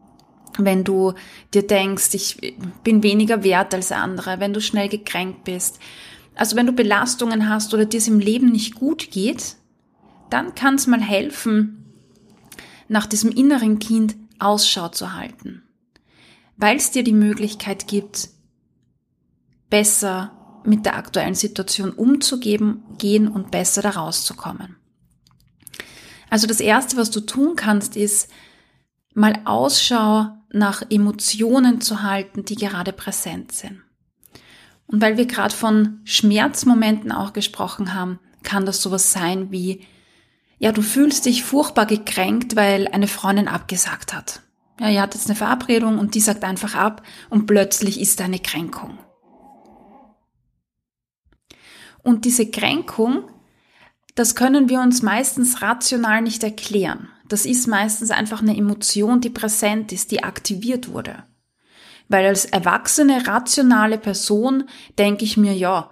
wenn 0.56 0.84
du 0.84 1.14
dir 1.52 1.66
denkst, 1.66 2.14
ich 2.14 2.56
bin 2.82 3.02
weniger 3.02 3.44
wert 3.44 3.74
als 3.74 3.92
andere, 3.92 4.40
wenn 4.40 4.52
du 4.52 4.60
schnell 4.60 4.88
gekränkt 4.88 5.44
bist. 5.44 5.78
Also 6.34 6.56
wenn 6.56 6.66
du 6.66 6.72
Belastungen 6.72 7.48
hast 7.48 7.74
oder 7.74 7.84
dir 7.84 7.98
es 7.98 8.08
im 8.08 8.20
Leben 8.20 8.50
nicht 8.50 8.74
gut 8.74 9.10
geht, 9.10 9.56
dann 10.30 10.54
kann 10.54 10.76
es 10.76 10.86
mal 10.86 11.00
helfen, 11.00 11.84
nach 12.88 13.06
diesem 13.06 13.30
inneren 13.30 13.78
Kind 13.78 14.16
Ausschau 14.38 14.88
zu 14.88 15.12
halten, 15.12 15.62
weil 16.56 16.76
es 16.76 16.90
dir 16.90 17.04
die 17.04 17.12
Möglichkeit 17.12 17.86
gibt, 17.86 18.30
besser 19.68 20.60
mit 20.64 20.86
der 20.86 20.96
aktuellen 20.96 21.34
Situation 21.34 21.90
umzugehen 21.92 22.82
gehen 22.98 23.28
und 23.28 23.50
besser 23.50 23.82
da 23.82 23.90
rauszukommen. 23.90 24.76
Also 26.30 26.46
das 26.46 26.60
Erste, 26.60 26.96
was 26.96 27.10
du 27.10 27.20
tun 27.20 27.56
kannst, 27.56 27.96
ist 27.96 28.30
mal 29.14 29.40
Ausschau 29.44 30.37
nach 30.50 30.82
Emotionen 30.90 31.80
zu 31.80 32.02
halten, 32.02 32.44
die 32.44 32.56
gerade 32.56 32.92
präsent 32.92 33.52
sind. 33.52 33.82
Und 34.86 35.02
weil 35.02 35.16
wir 35.16 35.26
gerade 35.26 35.54
von 35.54 36.00
Schmerzmomenten 36.04 37.12
auch 37.12 37.32
gesprochen 37.32 37.94
haben, 37.94 38.18
kann 38.42 38.64
das 38.64 38.80
sowas 38.80 39.12
sein 39.12 39.50
wie, 39.50 39.84
ja, 40.58 40.72
du 40.72 40.82
fühlst 40.82 41.26
dich 41.26 41.44
furchtbar 41.44 41.86
gekränkt, 41.86 42.56
weil 42.56 42.88
eine 42.88 43.08
Freundin 43.08 43.48
abgesagt 43.48 44.14
hat. 44.14 44.40
Ja, 44.80 44.88
ihr 44.88 45.02
hattet 45.02 45.20
jetzt 45.20 45.28
eine 45.28 45.36
Verabredung 45.36 45.98
und 45.98 46.14
die 46.14 46.20
sagt 46.20 46.44
einfach 46.44 46.74
ab 46.74 47.02
und 47.30 47.46
plötzlich 47.46 48.00
ist 48.00 48.20
eine 48.20 48.38
Kränkung. 48.38 48.98
Und 52.02 52.24
diese 52.24 52.50
Kränkung, 52.50 53.24
das 54.14 54.34
können 54.34 54.68
wir 54.68 54.80
uns 54.80 55.02
meistens 55.02 55.60
rational 55.62 56.22
nicht 56.22 56.42
erklären. 56.42 57.08
Das 57.28 57.44
ist 57.44 57.66
meistens 57.66 58.10
einfach 58.10 58.40
eine 58.40 58.56
Emotion, 58.56 59.20
die 59.20 59.30
präsent 59.30 59.92
ist, 59.92 60.10
die 60.10 60.24
aktiviert 60.24 60.92
wurde. 60.92 61.24
Weil 62.08 62.26
als 62.26 62.46
erwachsene, 62.46 63.26
rationale 63.26 63.98
Person 63.98 64.64
denke 64.98 65.24
ich 65.24 65.36
mir, 65.36 65.52
ja, 65.52 65.90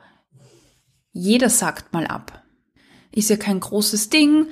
jeder 1.12 1.50
sagt 1.50 1.92
mal 1.92 2.06
ab. 2.06 2.42
Ist 3.12 3.30
ja 3.30 3.36
kein 3.36 3.60
großes 3.60 4.08
Ding. 4.10 4.46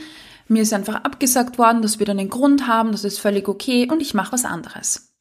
Mir 0.47 0.63
ist 0.63 0.73
einfach 0.75 0.97
abgesagt 0.97 1.59
worden, 1.59 1.81
dass 1.83 1.99
wir 1.99 2.07
dann 2.07 2.19
einen 2.19 2.31
Grund 2.31 2.67
haben, 2.67 2.93
das 2.93 3.05
ist 3.05 3.19
völlig 3.19 3.49
okay 3.49 3.89
und 3.91 4.01
ich 4.01 4.13
mache 4.13 4.33
was 4.33 4.45
anderes. 4.45 5.15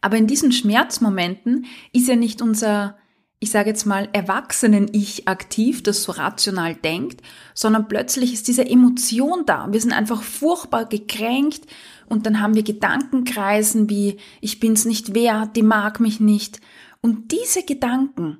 Aber 0.00 0.16
in 0.16 0.26
diesen 0.26 0.52
Schmerzmomenten 0.52 1.66
ist 1.92 2.08
ja 2.08 2.16
nicht 2.16 2.42
unser 2.42 2.98
ich 3.44 3.50
sage 3.50 3.68
jetzt 3.68 3.84
mal, 3.84 4.08
Erwachsenen-Ich 4.14 5.28
aktiv, 5.28 5.82
das 5.82 6.02
so 6.02 6.12
rational 6.12 6.74
denkt, 6.74 7.20
sondern 7.52 7.88
plötzlich 7.88 8.32
ist 8.32 8.48
diese 8.48 8.66
Emotion 8.66 9.44
da. 9.44 9.70
Wir 9.70 9.82
sind 9.82 9.92
einfach 9.92 10.22
furchtbar 10.22 10.86
gekränkt 10.86 11.66
und 12.06 12.24
dann 12.24 12.40
haben 12.40 12.54
wir 12.54 12.62
Gedankenkreisen 12.62 13.90
wie, 13.90 14.16
ich 14.40 14.60
bin's 14.60 14.86
nicht 14.86 15.14
wert, 15.14 15.56
die 15.56 15.62
mag 15.62 16.00
mich 16.00 16.20
nicht. 16.20 16.62
Und 17.02 17.32
diese 17.32 17.62
Gedanken, 17.64 18.38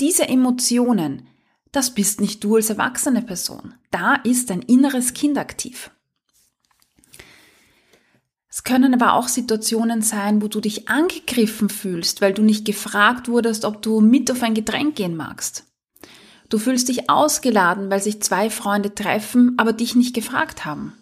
diese 0.00 0.26
Emotionen, 0.26 1.28
das 1.70 1.92
bist 1.92 2.22
nicht 2.22 2.42
du 2.42 2.56
als 2.56 2.70
erwachsene 2.70 3.20
Person. 3.20 3.74
Da 3.90 4.14
ist 4.14 4.50
ein 4.50 4.62
inneres 4.62 5.12
Kind 5.12 5.36
aktiv. 5.36 5.90
Können 8.66 9.00
aber 9.00 9.14
auch 9.14 9.28
Situationen 9.28 10.02
sein, 10.02 10.42
wo 10.42 10.48
du 10.48 10.60
dich 10.60 10.88
angegriffen 10.88 11.68
fühlst, 11.68 12.20
weil 12.20 12.34
du 12.34 12.42
nicht 12.42 12.64
gefragt 12.64 13.28
wurdest, 13.28 13.64
ob 13.64 13.80
du 13.80 14.00
mit 14.00 14.28
auf 14.28 14.42
ein 14.42 14.54
Getränk 14.54 14.96
gehen 14.96 15.14
magst. 15.14 15.64
Du 16.48 16.58
fühlst 16.58 16.88
dich 16.88 17.08
ausgeladen, 17.08 17.90
weil 17.90 18.02
sich 18.02 18.20
zwei 18.22 18.50
Freunde 18.50 18.92
treffen, 18.92 19.54
aber 19.56 19.72
dich 19.72 19.94
nicht 19.94 20.16
gefragt 20.16 20.64
haben. 20.64 20.94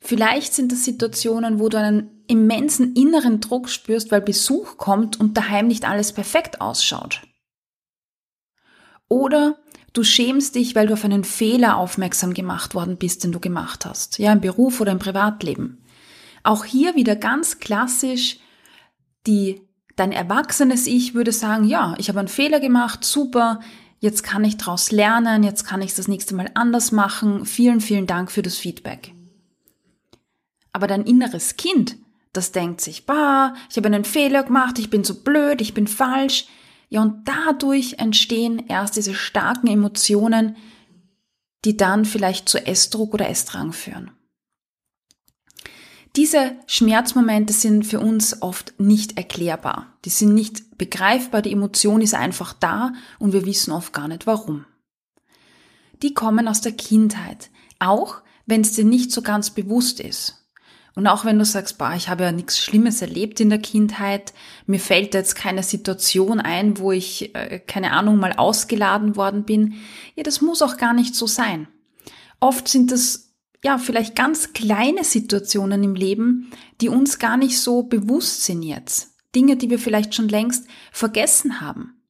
Vielleicht 0.00 0.54
sind 0.54 0.70
das 0.70 0.84
Situationen, 0.84 1.58
wo 1.58 1.68
du 1.68 1.76
einen 1.76 2.22
immensen 2.28 2.94
inneren 2.94 3.40
Druck 3.40 3.68
spürst, 3.68 4.12
weil 4.12 4.20
Besuch 4.20 4.76
kommt 4.76 5.18
und 5.18 5.36
daheim 5.36 5.66
nicht 5.66 5.88
alles 5.88 6.12
perfekt 6.12 6.60
ausschaut. 6.60 7.22
Oder 9.08 9.58
Du 9.94 10.02
schämst 10.02 10.56
dich, 10.56 10.74
weil 10.74 10.88
du 10.88 10.92
auf 10.92 11.04
einen 11.04 11.24
Fehler 11.24 11.76
aufmerksam 11.76 12.34
gemacht 12.34 12.74
worden 12.74 12.98
bist, 12.98 13.24
den 13.24 13.32
du 13.32 13.38
gemacht 13.38 13.86
hast. 13.86 14.18
Ja, 14.18 14.32
im 14.32 14.40
Beruf 14.40 14.80
oder 14.80 14.92
im 14.92 14.98
Privatleben. 14.98 15.78
Auch 16.42 16.64
hier 16.64 16.96
wieder 16.96 17.16
ganz 17.16 17.60
klassisch 17.60 18.38
die, 19.26 19.62
dein 19.96 20.12
erwachsenes 20.12 20.88
Ich 20.88 21.14
würde 21.14 21.32
sagen, 21.32 21.64
ja, 21.64 21.94
ich 21.98 22.08
habe 22.08 22.18
einen 22.18 22.28
Fehler 22.28 22.58
gemacht, 22.58 23.04
super, 23.04 23.60
jetzt 24.00 24.24
kann 24.24 24.44
ich 24.44 24.56
daraus 24.56 24.90
lernen, 24.90 25.44
jetzt 25.44 25.64
kann 25.64 25.80
ich 25.80 25.90
es 25.90 25.96
das 25.96 26.08
nächste 26.08 26.34
Mal 26.34 26.50
anders 26.54 26.90
machen. 26.90 27.46
Vielen, 27.46 27.80
vielen 27.80 28.08
Dank 28.08 28.32
für 28.32 28.42
das 28.42 28.56
Feedback. 28.56 29.14
Aber 30.72 30.88
dein 30.88 31.04
inneres 31.04 31.56
Kind, 31.56 31.96
das 32.32 32.50
denkt 32.50 32.80
sich, 32.80 33.06
bah, 33.06 33.54
ich 33.70 33.76
habe 33.76 33.86
einen 33.86 34.04
Fehler 34.04 34.42
gemacht, 34.42 34.80
ich 34.80 34.90
bin 34.90 35.04
so 35.04 35.22
blöd, 35.22 35.60
ich 35.60 35.72
bin 35.72 35.86
falsch. 35.86 36.46
Ja, 36.94 37.02
und 37.02 37.26
dadurch 37.26 37.94
entstehen 37.94 38.68
erst 38.68 38.94
diese 38.94 39.14
starken 39.14 39.66
Emotionen, 39.66 40.56
die 41.64 41.76
dann 41.76 42.04
vielleicht 42.04 42.48
zu 42.48 42.64
Essdruck 42.64 43.14
oder 43.14 43.28
Essdrang 43.28 43.72
führen. 43.72 44.12
Diese 46.14 46.54
Schmerzmomente 46.68 47.52
sind 47.52 47.84
für 47.84 47.98
uns 47.98 48.42
oft 48.42 48.78
nicht 48.78 49.18
erklärbar. 49.18 49.98
Die 50.04 50.10
sind 50.10 50.34
nicht 50.34 50.78
begreifbar, 50.78 51.42
die 51.42 51.50
Emotion 51.50 52.00
ist 52.00 52.14
einfach 52.14 52.52
da 52.52 52.92
und 53.18 53.32
wir 53.32 53.44
wissen 53.44 53.72
oft 53.72 53.92
gar 53.92 54.06
nicht 54.06 54.28
warum. 54.28 54.64
Die 56.00 56.14
kommen 56.14 56.46
aus 56.46 56.60
der 56.60 56.76
Kindheit, 56.76 57.50
auch 57.80 58.22
wenn 58.46 58.60
es 58.60 58.74
dir 58.74 58.84
nicht 58.84 59.10
so 59.10 59.20
ganz 59.20 59.50
bewusst 59.50 59.98
ist. 59.98 60.43
Und 60.96 61.08
auch 61.08 61.24
wenn 61.24 61.38
du 61.38 61.44
sagst, 61.44 61.76
bah, 61.76 61.96
ich 61.96 62.08
habe 62.08 62.24
ja 62.24 62.32
nichts 62.32 62.58
Schlimmes 62.58 63.02
erlebt 63.02 63.40
in 63.40 63.50
der 63.50 63.58
Kindheit, 63.58 64.32
mir 64.66 64.78
fällt 64.78 65.12
jetzt 65.14 65.34
keine 65.34 65.64
Situation 65.64 66.40
ein, 66.40 66.78
wo 66.78 66.92
ich, 66.92 67.34
äh, 67.34 67.58
keine 67.58 67.92
Ahnung, 67.92 68.18
mal 68.18 68.32
ausgeladen 68.34 69.16
worden 69.16 69.44
bin, 69.44 69.74
ja, 70.14 70.22
das 70.22 70.40
muss 70.40 70.62
auch 70.62 70.76
gar 70.76 70.94
nicht 70.94 71.16
so 71.16 71.26
sein. 71.26 71.66
Oft 72.38 72.68
sind 72.68 72.92
das 72.92 73.32
ja 73.64 73.78
vielleicht 73.78 74.14
ganz 74.14 74.52
kleine 74.52 75.02
Situationen 75.02 75.82
im 75.82 75.94
Leben, 75.94 76.52
die 76.80 76.88
uns 76.88 77.18
gar 77.18 77.36
nicht 77.36 77.58
so 77.58 77.82
bewusst 77.82 78.44
sind 78.44 78.62
jetzt. 78.62 79.14
Dinge, 79.34 79.56
die 79.56 79.70
wir 79.70 79.80
vielleicht 79.80 80.14
schon 80.14 80.28
längst 80.28 80.68
vergessen 80.92 81.60
haben. 81.60 82.02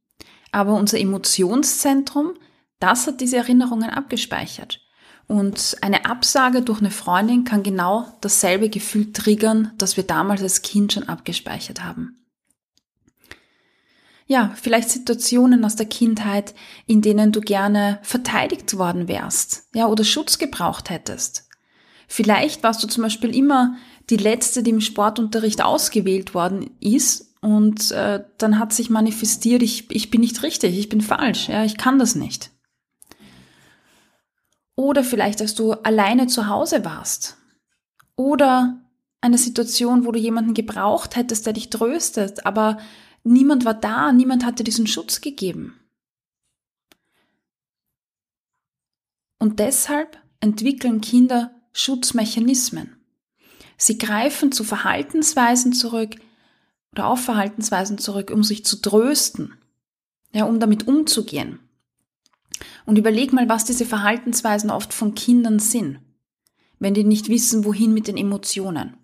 Aber 0.52 0.74
unser 0.74 0.98
Emotionszentrum, 0.98 2.34
das 2.80 3.06
hat 3.06 3.20
diese 3.20 3.38
Erinnerungen 3.38 3.88
abgespeichert. 3.88 4.83
Und 5.26 5.76
eine 5.80 6.04
Absage 6.04 6.62
durch 6.62 6.80
eine 6.80 6.90
Freundin 6.90 7.44
kann 7.44 7.62
genau 7.62 8.06
dasselbe 8.20 8.68
Gefühl 8.68 9.12
triggern, 9.12 9.72
das 9.78 9.96
wir 9.96 10.04
damals 10.04 10.42
als 10.42 10.62
Kind 10.62 10.92
schon 10.92 11.08
abgespeichert 11.08 11.82
haben. 11.82 12.24
Ja, 14.26 14.52
vielleicht 14.54 14.90
Situationen 14.90 15.64
aus 15.64 15.76
der 15.76 15.86
Kindheit, 15.86 16.54
in 16.86 17.02
denen 17.02 17.30
du 17.30 17.40
gerne 17.40 17.98
verteidigt 18.02 18.76
worden 18.78 19.06
wärst, 19.06 19.64
ja, 19.74 19.86
oder 19.86 20.04
Schutz 20.04 20.38
gebraucht 20.38 20.88
hättest. 20.88 21.46
Vielleicht 22.08 22.62
warst 22.62 22.82
du 22.82 22.86
zum 22.86 23.02
Beispiel 23.02 23.34
immer 23.34 23.76
die 24.10 24.16
Letzte, 24.16 24.62
die 24.62 24.70
im 24.70 24.80
Sportunterricht 24.80 25.62
ausgewählt 25.62 26.34
worden 26.34 26.70
ist 26.80 27.34
und 27.40 27.90
äh, 27.90 28.24
dann 28.38 28.58
hat 28.58 28.72
sich 28.72 28.88
manifestiert, 28.88 29.62
ich, 29.62 29.90
ich 29.90 30.10
bin 30.10 30.22
nicht 30.22 30.42
richtig, 30.42 30.78
ich 30.78 30.88
bin 30.88 31.02
falsch, 31.02 31.48
ja, 31.48 31.64
ich 31.64 31.76
kann 31.76 31.98
das 31.98 32.14
nicht. 32.14 32.50
Oder 34.76 35.04
vielleicht, 35.04 35.40
als 35.40 35.54
du 35.54 35.72
alleine 35.72 36.26
zu 36.26 36.48
Hause 36.48 36.84
warst. 36.84 37.36
Oder 38.16 38.80
eine 39.20 39.38
Situation, 39.38 40.04
wo 40.04 40.12
du 40.12 40.18
jemanden 40.18 40.54
gebraucht 40.54 41.16
hättest, 41.16 41.46
der 41.46 41.52
dich 41.54 41.70
tröstet, 41.70 42.44
aber 42.44 42.78
niemand 43.22 43.64
war 43.64 43.74
da, 43.74 44.12
niemand 44.12 44.44
hatte 44.44 44.64
diesen 44.64 44.86
Schutz 44.86 45.20
gegeben. 45.20 45.80
Und 49.38 49.58
deshalb 49.60 50.18
entwickeln 50.40 51.00
Kinder 51.00 51.50
Schutzmechanismen. 51.72 52.96
Sie 53.76 53.98
greifen 53.98 54.52
zu 54.52 54.62
Verhaltensweisen 54.62 55.72
zurück 55.72 56.16
oder 56.92 57.08
auf 57.08 57.20
Verhaltensweisen 57.20 57.98
zurück, 57.98 58.30
um 58.30 58.44
sich 58.44 58.64
zu 58.64 58.80
trösten, 58.80 59.54
ja, 60.32 60.44
um 60.44 60.60
damit 60.60 60.86
umzugehen. 60.86 61.58
Und 62.86 62.98
überleg 62.98 63.32
mal, 63.32 63.48
was 63.48 63.64
diese 63.64 63.86
Verhaltensweisen 63.86 64.70
oft 64.70 64.92
von 64.92 65.14
Kindern 65.14 65.58
sind, 65.58 65.98
wenn 66.78 66.94
die 66.94 67.04
nicht 67.04 67.28
wissen, 67.28 67.64
wohin 67.64 67.94
mit 67.94 68.08
den 68.08 68.16
Emotionen. 68.16 68.96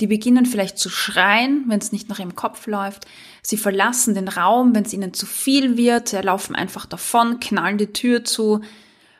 Die 0.00 0.06
beginnen 0.06 0.46
vielleicht 0.46 0.78
zu 0.78 0.88
schreien, 0.88 1.64
wenn 1.68 1.78
es 1.78 1.92
nicht 1.92 2.08
nach 2.08 2.18
ihrem 2.18 2.34
Kopf 2.34 2.66
läuft. 2.66 3.06
Sie 3.42 3.58
verlassen 3.58 4.14
den 4.14 4.28
Raum, 4.28 4.74
wenn 4.74 4.84
es 4.84 4.94
ihnen 4.94 5.12
zu 5.12 5.26
viel 5.26 5.76
wird. 5.76 6.08
Sie 6.08 6.16
laufen 6.16 6.56
einfach 6.56 6.86
davon, 6.86 7.38
knallen 7.38 7.76
die 7.76 7.92
Tür 7.92 8.24
zu, 8.24 8.62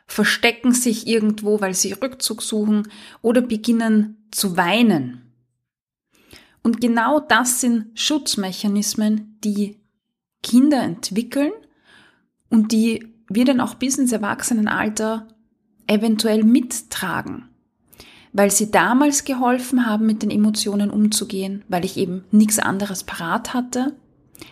verstecken 0.07 0.73
sich 0.73 1.07
irgendwo, 1.07 1.61
weil 1.61 1.75
sie 1.75 1.93
Rückzug 1.93 2.43
suchen 2.43 2.89
oder 3.21 3.43
beginnen 3.43 4.27
zu 4.31 4.57
weinen. 4.57 5.31
Und 6.63 6.81
genau 6.81 7.21
das 7.21 7.61
sind 7.61 7.99
Schutzmechanismen, 7.99 9.39
die 9.45 9.81
Kinder 10.43 10.83
entwickeln 10.83 11.53
und 12.49 12.73
die 12.73 13.10
wir 13.31 13.45
dann 13.47 13.61
auch 13.61 13.75
bis 13.75 13.97
ins 13.97 14.13
Erwachsenenalter 14.13 15.29
eventuell 15.87 16.45
mittragen, 16.45 17.49
weil 18.33 18.51
sie 18.51 18.71
damals 18.71 19.25
geholfen 19.25 19.87
haben, 19.87 20.05
mit 20.05 20.23
den 20.23 20.31
Emotionen 20.31 20.91
umzugehen, 20.91 21.65
weil 21.69 21.85
ich 21.85 21.97
eben 21.97 22.25
nichts 22.33 22.59
anderes 22.59 23.05
parat 23.05 23.55
hatte, 23.55 23.97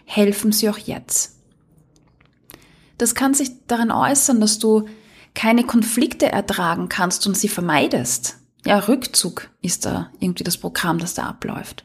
helfen 0.05 0.53
sie 0.53 0.71
auch 0.71 0.79
jetzt. 0.79 1.37
Das 2.99 3.14
kann 3.14 3.35
sich 3.35 3.51
darin 3.67 3.91
äußern, 3.91 4.41
dass 4.41 4.59
du 4.59 4.87
keine 5.35 5.64
Konflikte 5.64 6.31
ertragen 6.31 6.88
kannst 6.88 7.27
und 7.27 7.37
sie 7.37 7.49
vermeidest. 7.49 8.38
Ja, 8.64 8.79
Rückzug 8.79 9.51
ist 9.61 9.87
da 9.87 10.11
irgendwie 10.19 10.45
das 10.45 10.57
Programm, 10.57 10.99
das 10.99 11.14
da 11.14 11.25
abläuft. 11.25 11.85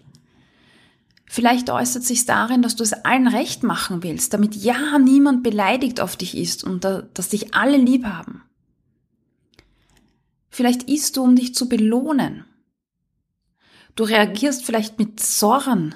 Vielleicht 1.25 1.69
äußert 1.69 2.03
sich 2.03 2.25
darin, 2.25 2.61
dass 2.61 2.75
du 2.75 2.83
es 2.83 2.93
allen 2.93 3.27
recht 3.27 3.63
machen 3.63 4.03
willst, 4.03 4.33
damit 4.33 4.55
ja 4.55 4.99
niemand 4.99 5.43
beleidigt 5.43 5.99
auf 5.99 6.15
dich 6.15 6.37
ist 6.37 6.63
und 6.63 6.83
dass 6.83 7.29
dich 7.29 7.55
alle 7.55 7.77
lieb 7.77 8.05
haben. 8.05 8.43
Vielleicht 10.49 10.83
isst 10.83 11.17
du, 11.17 11.23
um 11.23 11.35
dich 11.35 11.55
zu 11.55 11.67
belohnen. 11.67 12.45
Du 13.95 14.03
reagierst 14.03 14.63
vielleicht 14.65 14.99
mit 14.99 15.19
Zorn, 15.19 15.95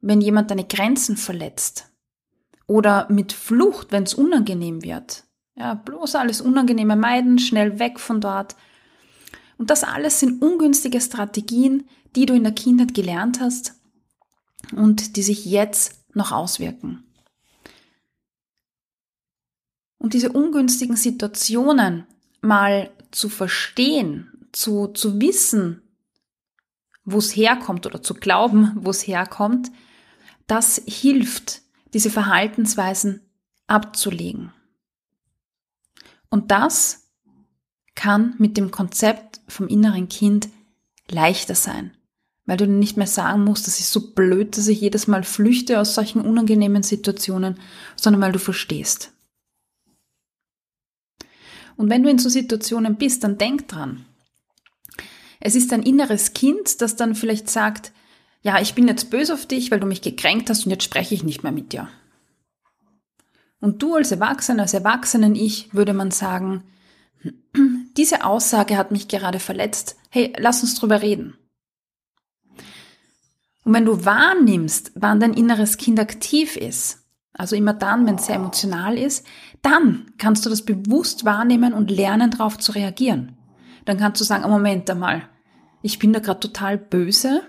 wenn 0.00 0.20
jemand 0.20 0.50
deine 0.50 0.64
Grenzen 0.64 1.16
verletzt. 1.16 1.90
Oder 2.66 3.06
mit 3.10 3.32
Flucht, 3.32 3.92
wenn 3.92 4.04
es 4.04 4.14
unangenehm 4.14 4.82
wird. 4.82 5.24
Ja, 5.56 5.74
bloß 5.74 6.14
alles 6.14 6.40
Unangenehme 6.40 6.96
meiden, 6.96 7.38
schnell 7.38 7.78
weg 7.78 7.98
von 7.98 8.20
dort. 8.20 8.56
Und 9.58 9.70
das 9.70 9.84
alles 9.84 10.20
sind 10.20 10.40
ungünstige 10.40 11.00
Strategien, 11.00 11.88
die 12.14 12.26
du 12.26 12.34
in 12.34 12.44
der 12.44 12.52
Kindheit 12.52 12.94
gelernt 12.94 13.40
hast 13.40 13.77
und 14.74 15.16
die 15.16 15.22
sich 15.22 15.44
jetzt 15.44 16.04
noch 16.14 16.32
auswirken. 16.32 17.04
Und 19.98 20.14
diese 20.14 20.32
ungünstigen 20.32 20.96
Situationen 20.96 22.06
mal 22.40 22.90
zu 23.10 23.28
verstehen, 23.28 24.30
zu, 24.52 24.88
zu 24.88 25.20
wissen, 25.20 25.82
wo 27.04 27.18
es 27.18 27.34
herkommt 27.34 27.86
oder 27.86 28.02
zu 28.02 28.14
glauben, 28.14 28.72
wo 28.76 28.90
es 28.90 29.06
herkommt, 29.06 29.70
das 30.46 30.82
hilft, 30.86 31.62
diese 31.94 32.10
Verhaltensweisen 32.10 33.22
abzulegen. 33.66 34.52
Und 36.30 36.50
das 36.50 37.08
kann 37.94 38.34
mit 38.38 38.56
dem 38.56 38.70
Konzept 38.70 39.40
vom 39.48 39.66
inneren 39.68 40.08
Kind 40.08 40.48
leichter 41.08 41.54
sein 41.54 41.97
weil 42.48 42.56
du 42.56 42.66
nicht 42.66 42.96
mehr 42.96 43.06
sagen 43.06 43.44
musst, 43.44 43.66
das 43.66 43.78
ist 43.78 43.92
so 43.92 44.14
blöd, 44.14 44.56
dass 44.56 44.68
ich 44.68 44.80
jedes 44.80 45.06
Mal 45.06 45.22
flüchte 45.22 45.78
aus 45.78 45.94
solchen 45.94 46.22
unangenehmen 46.22 46.82
Situationen, 46.82 47.60
sondern 47.94 48.22
weil 48.22 48.32
du 48.32 48.38
verstehst. 48.38 49.12
Und 51.76 51.90
wenn 51.90 52.02
du 52.02 52.08
in 52.08 52.18
so 52.18 52.30
Situationen 52.30 52.96
bist, 52.96 53.22
dann 53.22 53.36
denk 53.36 53.68
dran. 53.68 54.06
Es 55.40 55.54
ist 55.56 55.74
ein 55.74 55.82
inneres 55.82 56.32
Kind, 56.32 56.80
das 56.80 56.96
dann 56.96 57.14
vielleicht 57.14 57.50
sagt, 57.50 57.92
ja, 58.40 58.58
ich 58.62 58.72
bin 58.72 58.88
jetzt 58.88 59.10
böse 59.10 59.34
auf 59.34 59.44
dich, 59.44 59.70
weil 59.70 59.80
du 59.80 59.86
mich 59.86 60.00
gekränkt 60.00 60.48
hast 60.48 60.64
und 60.64 60.70
jetzt 60.70 60.84
spreche 60.84 61.14
ich 61.14 61.24
nicht 61.24 61.42
mehr 61.42 61.52
mit 61.52 61.74
dir. 61.74 61.90
Und 63.60 63.82
du 63.82 63.94
als 63.94 64.10
Erwachsener, 64.10 64.62
als 64.62 64.72
Erwachsenen 64.72 65.34
ich, 65.34 65.74
würde 65.74 65.92
man 65.92 66.10
sagen, 66.12 66.64
diese 67.98 68.24
Aussage 68.24 68.78
hat 68.78 68.90
mich 68.90 69.06
gerade 69.06 69.38
verletzt. 69.38 69.96
Hey, 70.08 70.32
lass 70.38 70.62
uns 70.62 70.76
drüber 70.76 71.02
reden. 71.02 71.36
Und 73.68 73.74
wenn 73.74 73.84
du 73.84 74.06
wahrnimmst, 74.06 74.92
wann 74.94 75.20
dein 75.20 75.34
inneres 75.34 75.76
Kind 75.76 76.00
aktiv 76.00 76.56
ist, 76.56 77.04
also 77.34 77.54
immer 77.54 77.74
dann, 77.74 78.06
wenn 78.06 78.14
es 78.14 78.24
sehr 78.24 78.36
emotional 78.36 78.96
ist, 78.96 79.26
dann 79.60 80.10
kannst 80.16 80.46
du 80.46 80.48
das 80.48 80.64
bewusst 80.64 81.26
wahrnehmen 81.26 81.74
und 81.74 81.90
lernen, 81.90 82.30
darauf 82.30 82.56
zu 82.56 82.72
reagieren. 82.72 83.36
Dann 83.84 83.98
kannst 83.98 84.22
du 84.22 84.24
sagen, 84.24 84.44
oh, 84.46 84.48
Moment 84.48 84.88
einmal, 84.88 85.28
ich 85.82 85.98
bin 85.98 86.14
da 86.14 86.20
gerade 86.20 86.40
total 86.40 86.78
böse. 86.78 87.42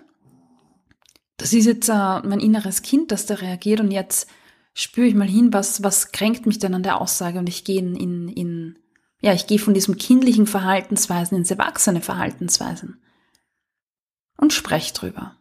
Das 1.38 1.54
ist 1.54 1.66
jetzt 1.66 1.88
äh, 1.88 1.94
mein 1.94 2.42
inneres 2.42 2.82
Kind, 2.82 3.14
das 3.14 3.26
da 3.26 3.36
reagiert 3.36 3.80
und 3.80 3.92
jetzt 3.92 4.30
spüre 4.74 5.08
ich 5.08 5.16
mal 5.16 5.26
hin, 5.26 5.54
was, 5.54 5.84
was 5.84 6.12
kränkt 6.12 6.46
mich 6.46 6.60
denn 6.60 6.74
an 6.74 6.84
der 6.84 7.00
Aussage 7.00 7.40
und 7.40 7.48
ich 7.48 7.64
gehe 7.64 7.80
in, 7.80 7.96
in, 7.96 8.28
in 8.28 8.80
ja, 9.22 9.32
ich 9.32 9.48
gehe 9.48 9.58
von 9.58 9.74
diesem 9.74 9.96
kindlichen 9.96 10.48
Verhaltensweisen 10.48 11.38
ins 11.38 11.50
erwachsene 11.50 12.02
Verhaltensweisen 12.02 13.02
und 14.36 14.52
spreche 14.52 14.94
drüber. 14.94 15.38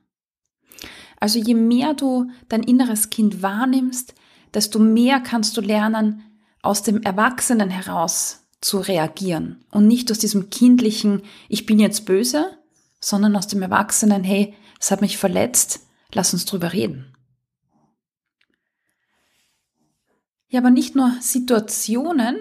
Also 1.21 1.39
je 1.39 1.55
mehr 1.55 1.95
du 1.95 2.31
dein 2.49 2.63
inneres 2.63 3.11
Kind 3.11 3.43
wahrnimmst, 3.43 4.15
desto 4.55 4.79
mehr 4.79 5.21
kannst 5.21 5.57
du 5.57 5.61
lernen, 5.61 6.23
aus 6.63 6.83
dem 6.83 7.03
Erwachsenen 7.03 7.71
heraus 7.71 8.45
zu 8.61 8.79
reagieren 8.79 9.65
und 9.71 9.87
nicht 9.87 10.11
aus 10.11 10.19
diesem 10.19 10.51
kindlichen, 10.51 11.23
ich 11.49 11.67
bin 11.67 11.79
jetzt 11.79 12.05
böse, 12.07 12.59
sondern 13.01 13.37
aus 13.37 13.47
dem 13.47 13.63
Erwachsenen, 13.63 14.25
hey, 14.25 14.55
es 14.81 14.91
hat 14.91 15.01
mich 15.01 15.19
verletzt, 15.19 15.87
lass 16.13 16.33
uns 16.33 16.45
drüber 16.45 16.73
reden. 16.73 17.15
Ja, 20.49 20.61
aber 20.61 20.71
nicht 20.71 20.97
nur 20.97 21.15
Situationen 21.21 22.37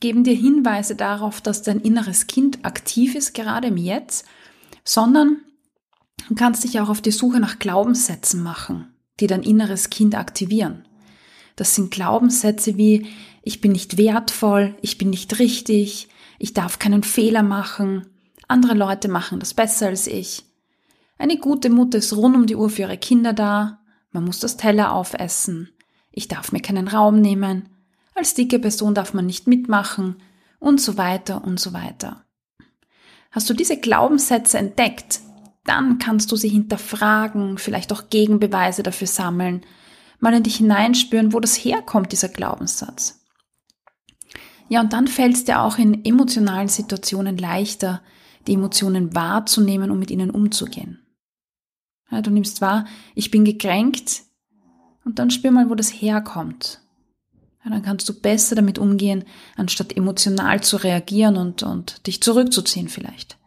geben 0.00 0.24
dir 0.24 0.34
Hinweise 0.34 0.96
darauf, 0.96 1.40
dass 1.40 1.62
dein 1.62 1.80
inneres 1.80 2.26
Kind 2.26 2.64
aktiv 2.64 3.14
ist, 3.14 3.34
gerade 3.34 3.68
im 3.68 3.76
Jetzt, 3.76 4.26
sondern 4.84 5.42
du 6.28 6.34
kannst 6.34 6.64
dich 6.64 6.80
auch 6.80 6.88
auf 6.88 7.00
die 7.00 7.10
Suche 7.10 7.40
nach 7.40 7.58
Glaubenssätzen 7.58 8.42
machen, 8.42 8.94
die 9.20 9.26
dein 9.26 9.42
inneres 9.42 9.90
Kind 9.90 10.14
aktivieren. 10.14 10.86
Das 11.56 11.74
sind 11.74 11.90
Glaubenssätze 11.90 12.76
wie 12.76 13.06
ich 13.42 13.60
bin 13.60 13.72
nicht 13.72 13.96
wertvoll, 13.96 14.76
ich 14.82 14.98
bin 14.98 15.10
nicht 15.10 15.38
richtig, 15.38 16.08
ich 16.38 16.52
darf 16.52 16.78
keinen 16.78 17.02
Fehler 17.02 17.42
machen, 17.42 18.06
andere 18.46 18.74
Leute 18.74 19.08
machen 19.08 19.40
das 19.40 19.54
besser 19.54 19.86
als 19.86 20.06
ich. 20.06 20.44
Eine 21.16 21.38
gute 21.38 21.70
Mutter 21.70 21.98
ist 21.98 22.14
rund 22.14 22.36
um 22.36 22.46
die 22.46 22.56
Uhr 22.56 22.70
für 22.70 22.82
ihre 22.82 22.98
Kinder 22.98 23.32
da, 23.32 23.80
man 24.12 24.24
muss 24.24 24.38
das 24.40 24.56
Teller 24.56 24.92
aufessen, 24.92 25.70
ich 26.12 26.28
darf 26.28 26.52
mir 26.52 26.60
keinen 26.60 26.88
Raum 26.88 27.20
nehmen, 27.20 27.68
als 28.14 28.34
dicke 28.34 28.58
Person 28.58 28.94
darf 28.94 29.14
man 29.14 29.26
nicht 29.26 29.46
mitmachen 29.46 30.16
und 30.58 30.80
so 30.80 30.96
weiter 30.96 31.44
und 31.44 31.58
so 31.58 31.72
weiter. 31.72 32.24
Hast 33.30 33.48
du 33.48 33.54
diese 33.54 33.78
Glaubenssätze 33.78 34.58
entdeckt, 34.58 35.20
dann 35.68 35.98
kannst 35.98 36.32
du 36.32 36.36
sie 36.36 36.48
hinterfragen, 36.48 37.58
vielleicht 37.58 37.92
auch 37.92 38.08
Gegenbeweise 38.10 38.82
dafür 38.82 39.06
sammeln, 39.06 39.62
mal 40.18 40.34
in 40.34 40.42
dich 40.42 40.56
hineinspüren, 40.56 41.32
wo 41.32 41.40
das 41.40 41.54
herkommt, 41.54 42.12
dieser 42.12 42.28
Glaubenssatz. 42.28 43.20
Ja, 44.68 44.80
und 44.80 44.92
dann 44.92 45.08
fällt 45.08 45.34
es 45.34 45.44
dir 45.44 45.60
auch 45.60 45.78
in 45.78 46.04
emotionalen 46.04 46.68
Situationen 46.68 47.38
leichter, 47.38 48.02
die 48.46 48.54
Emotionen 48.54 49.14
wahrzunehmen 49.14 49.90
und 49.90 49.98
mit 49.98 50.10
ihnen 50.10 50.30
umzugehen. 50.30 51.00
Ja, 52.10 52.22
du 52.22 52.30
nimmst 52.30 52.60
wahr, 52.60 52.86
ich 53.14 53.30
bin 53.30 53.44
gekränkt 53.44 54.22
und 55.04 55.18
dann 55.18 55.30
spür 55.30 55.50
mal, 55.50 55.70
wo 55.70 55.74
das 55.74 55.90
herkommt. 55.90 56.80
Ja, 57.64 57.70
dann 57.70 57.82
kannst 57.82 58.08
du 58.08 58.18
besser 58.18 58.56
damit 58.56 58.78
umgehen, 58.78 59.24
anstatt 59.56 59.96
emotional 59.96 60.62
zu 60.62 60.76
reagieren 60.76 61.36
und, 61.36 61.62
und 61.62 62.06
dich 62.06 62.22
zurückzuziehen 62.22 62.88
vielleicht. 62.88 63.38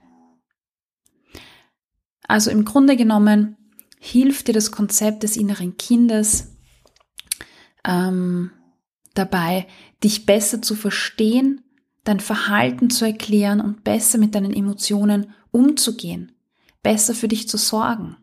Also 2.32 2.50
im 2.50 2.64
Grunde 2.64 2.96
genommen 2.96 3.58
hilft 4.00 4.48
dir 4.48 4.54
das 4.54 4.72
Konzept 4.72 5.24
des 5.24 5.36
inneren 5.36 5.76
Kindes 5.76 6.56
ähm, 7.86 8.52
dabei, 9.14 9.68
dich 10.02 10.26
besser 10.26 10.62
zu 10.62 10.76
verstehen, 10.76 11.60
dein 12.06 12.22
Verhalten 12.22 12.90
zu 12.90 13.04
erklären 13.04 13.60
und 13.60 13.84
besser 13.84 14.18
mit 14.18 14.34
deinen 14.34 14.54
Emotionen 14.54 15.34
umzugehen, 15.52 16.32
besser 16.82 17.16
für 17.16 17.28
dich 17.28 17.50
zu 17.50 17.58
sorgen. 17.58 18.16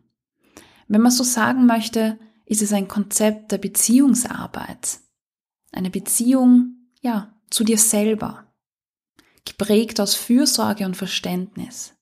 Wenn 0.87 1.01
man 1.01 1.11
so 1.11 1.23
sagen 1.23 1.67
möchte, 1.67 2.17
ist 2.47 2.63
es 2.63 2.73
ein 2.73 2.87
Konzept 2.87 3.51
der 3.51 3.59
Beziehungsarbeit. 3.59 5.01
Eine 5.71 5.91
Beziehung, 5.91 6.77
ja, 6.99 7.39
zu 7.51 7.63
dir 7.63 7.77
selber. 7.77 8.51
Geprägt 9.45 10.01
aus 10.01 10.15
Fürsorge 10.15 10.87
und 10.87 10.97
Verständnis. 10.97 11.93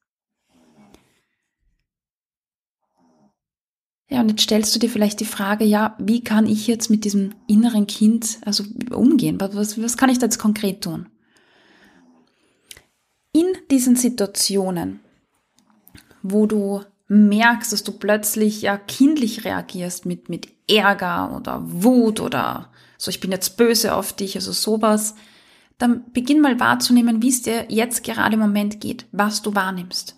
Ja, 4.09 4.21
und 4.21 4.29
jetzt 4.29 4.43
stellst 4.43 4.73
du 4.73 4.79
dir 4.79 4.89
vielleicht 4.89 5.19
die 5.19 5.25
Frage, 5.25 5.65
ja, 5.65 5.95
wie 5.99 6.23
kann 6.23 6.45
ich 6.45 6.65
jetzt 6.67 6.89
mit 6.89 7.03
diesem 7.03 7.33
inneren 7.45 7.87
Kind 7.87 8.39
also 8.45 8.63
umgehen? 8.91 9.37
Was, 9.39 9.81
was 9.81 9.97
kann 9.97 10.09
ich 10.09 10.17
da 10.17 10.25
jetzt 10.25 10.39
konkret 10.39 10.81
tun? 10.81 11.09
In 13.33 13.47
diesen 13.69 13.97
Situationen, 13.97 15.01
wo 16.23 16.45
du 16.45 16.81
merkst, 17.09 17.73
dass 17.73 17.83
du 17.83 17.91
plötzlich 17.91 18.61
ja 18.61 18.77
kindlich 18.77 19.45
reagierst 19.45 20.05
mit, 20.05 20.29
mit 20.29 20.47
Ärger 20.69 21.35
oder 21.35 21.61
Wut 21.65 22.19
oder 22.19 22.71
so, 22.97 23.09
ich 23.09 23.19
bin 23.19 23.31
jetzt 23.31 23.57
böse 23.57 23.93
auf 23.93 24.13
dich, 24.13 24.35
also 24.35 24.51
sowas, 24.51 25.15
dann 25.77 26.11
beginn 26.11 26.41
mal 26.41 26.59
wahrzunehmen, 26.59 27.21
wie 27.21 27.29
es 27.29 27.43
dir 27.43 27.65
jetzt 27.69 28.03
gerade 28.03 28.33
im 28.33 28.39
Moment 28.39 28.81
geht, 28.81 29.05
was 29.11 29.41
du 29.41 29.53
wahrnimmst. 29.53 30.15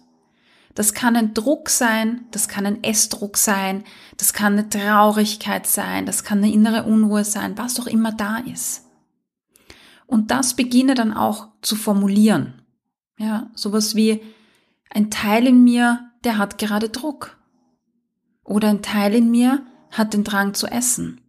Das 0.75 0.93
kann 0.93 1.15
ein 1.15 1.33
Druck 1.33 1.69
sein, 1.69 2.25
das 2.31 2.47
kann 2.47 2.65
ein 2.65 2.83
Essdruck 2.83 3.37
sein, 3.37 3.83
das 4.17 4.33
kann 4.33 4.53
eine 4.53 4.69
Traurigkeit 4.69 5.67
sein, 5.67 6.05
das 6.05 6.23
kann 6.23 6.37
eine 6.39 6.51
innere 6.51 6.83
Unruhe 6.83 7.25
sein, 7.25 7.57
was 7.57 7.79
auch 7.79 7.87
immer 7.87 8.11
da 8.11 8.37
ist. 8.37 8.85
Und 10.05 10.31
das 10.31 10.55
beginne 10.55 10.95
dann 10.95 11.13
auch 11.13 11.49
zu 11.61 11.75
formulieren. 11.75 12.61
Ja, 13.17 13.51
sowas 13.53 13.95
wie 13.95 14.21
ein 14.89 15.11
Teil 15.11 15.45
in 15.45 15.63
mir, 15.63 16.11
der 16.23 16.37
hat 16.37 16.57
gerade 16.57 16.89
Druck. 16.89 17.37
Oder 18.43 18.69
ein 18.69 18.81
Teil 18.81 19.13
in 19.13 19.29
mir 19.29 19.65
hat 19.91 20.13
den 20.13 20.23
Drang 20.23 20.53
zu 20.53 20.67
essen. 20.67 21.21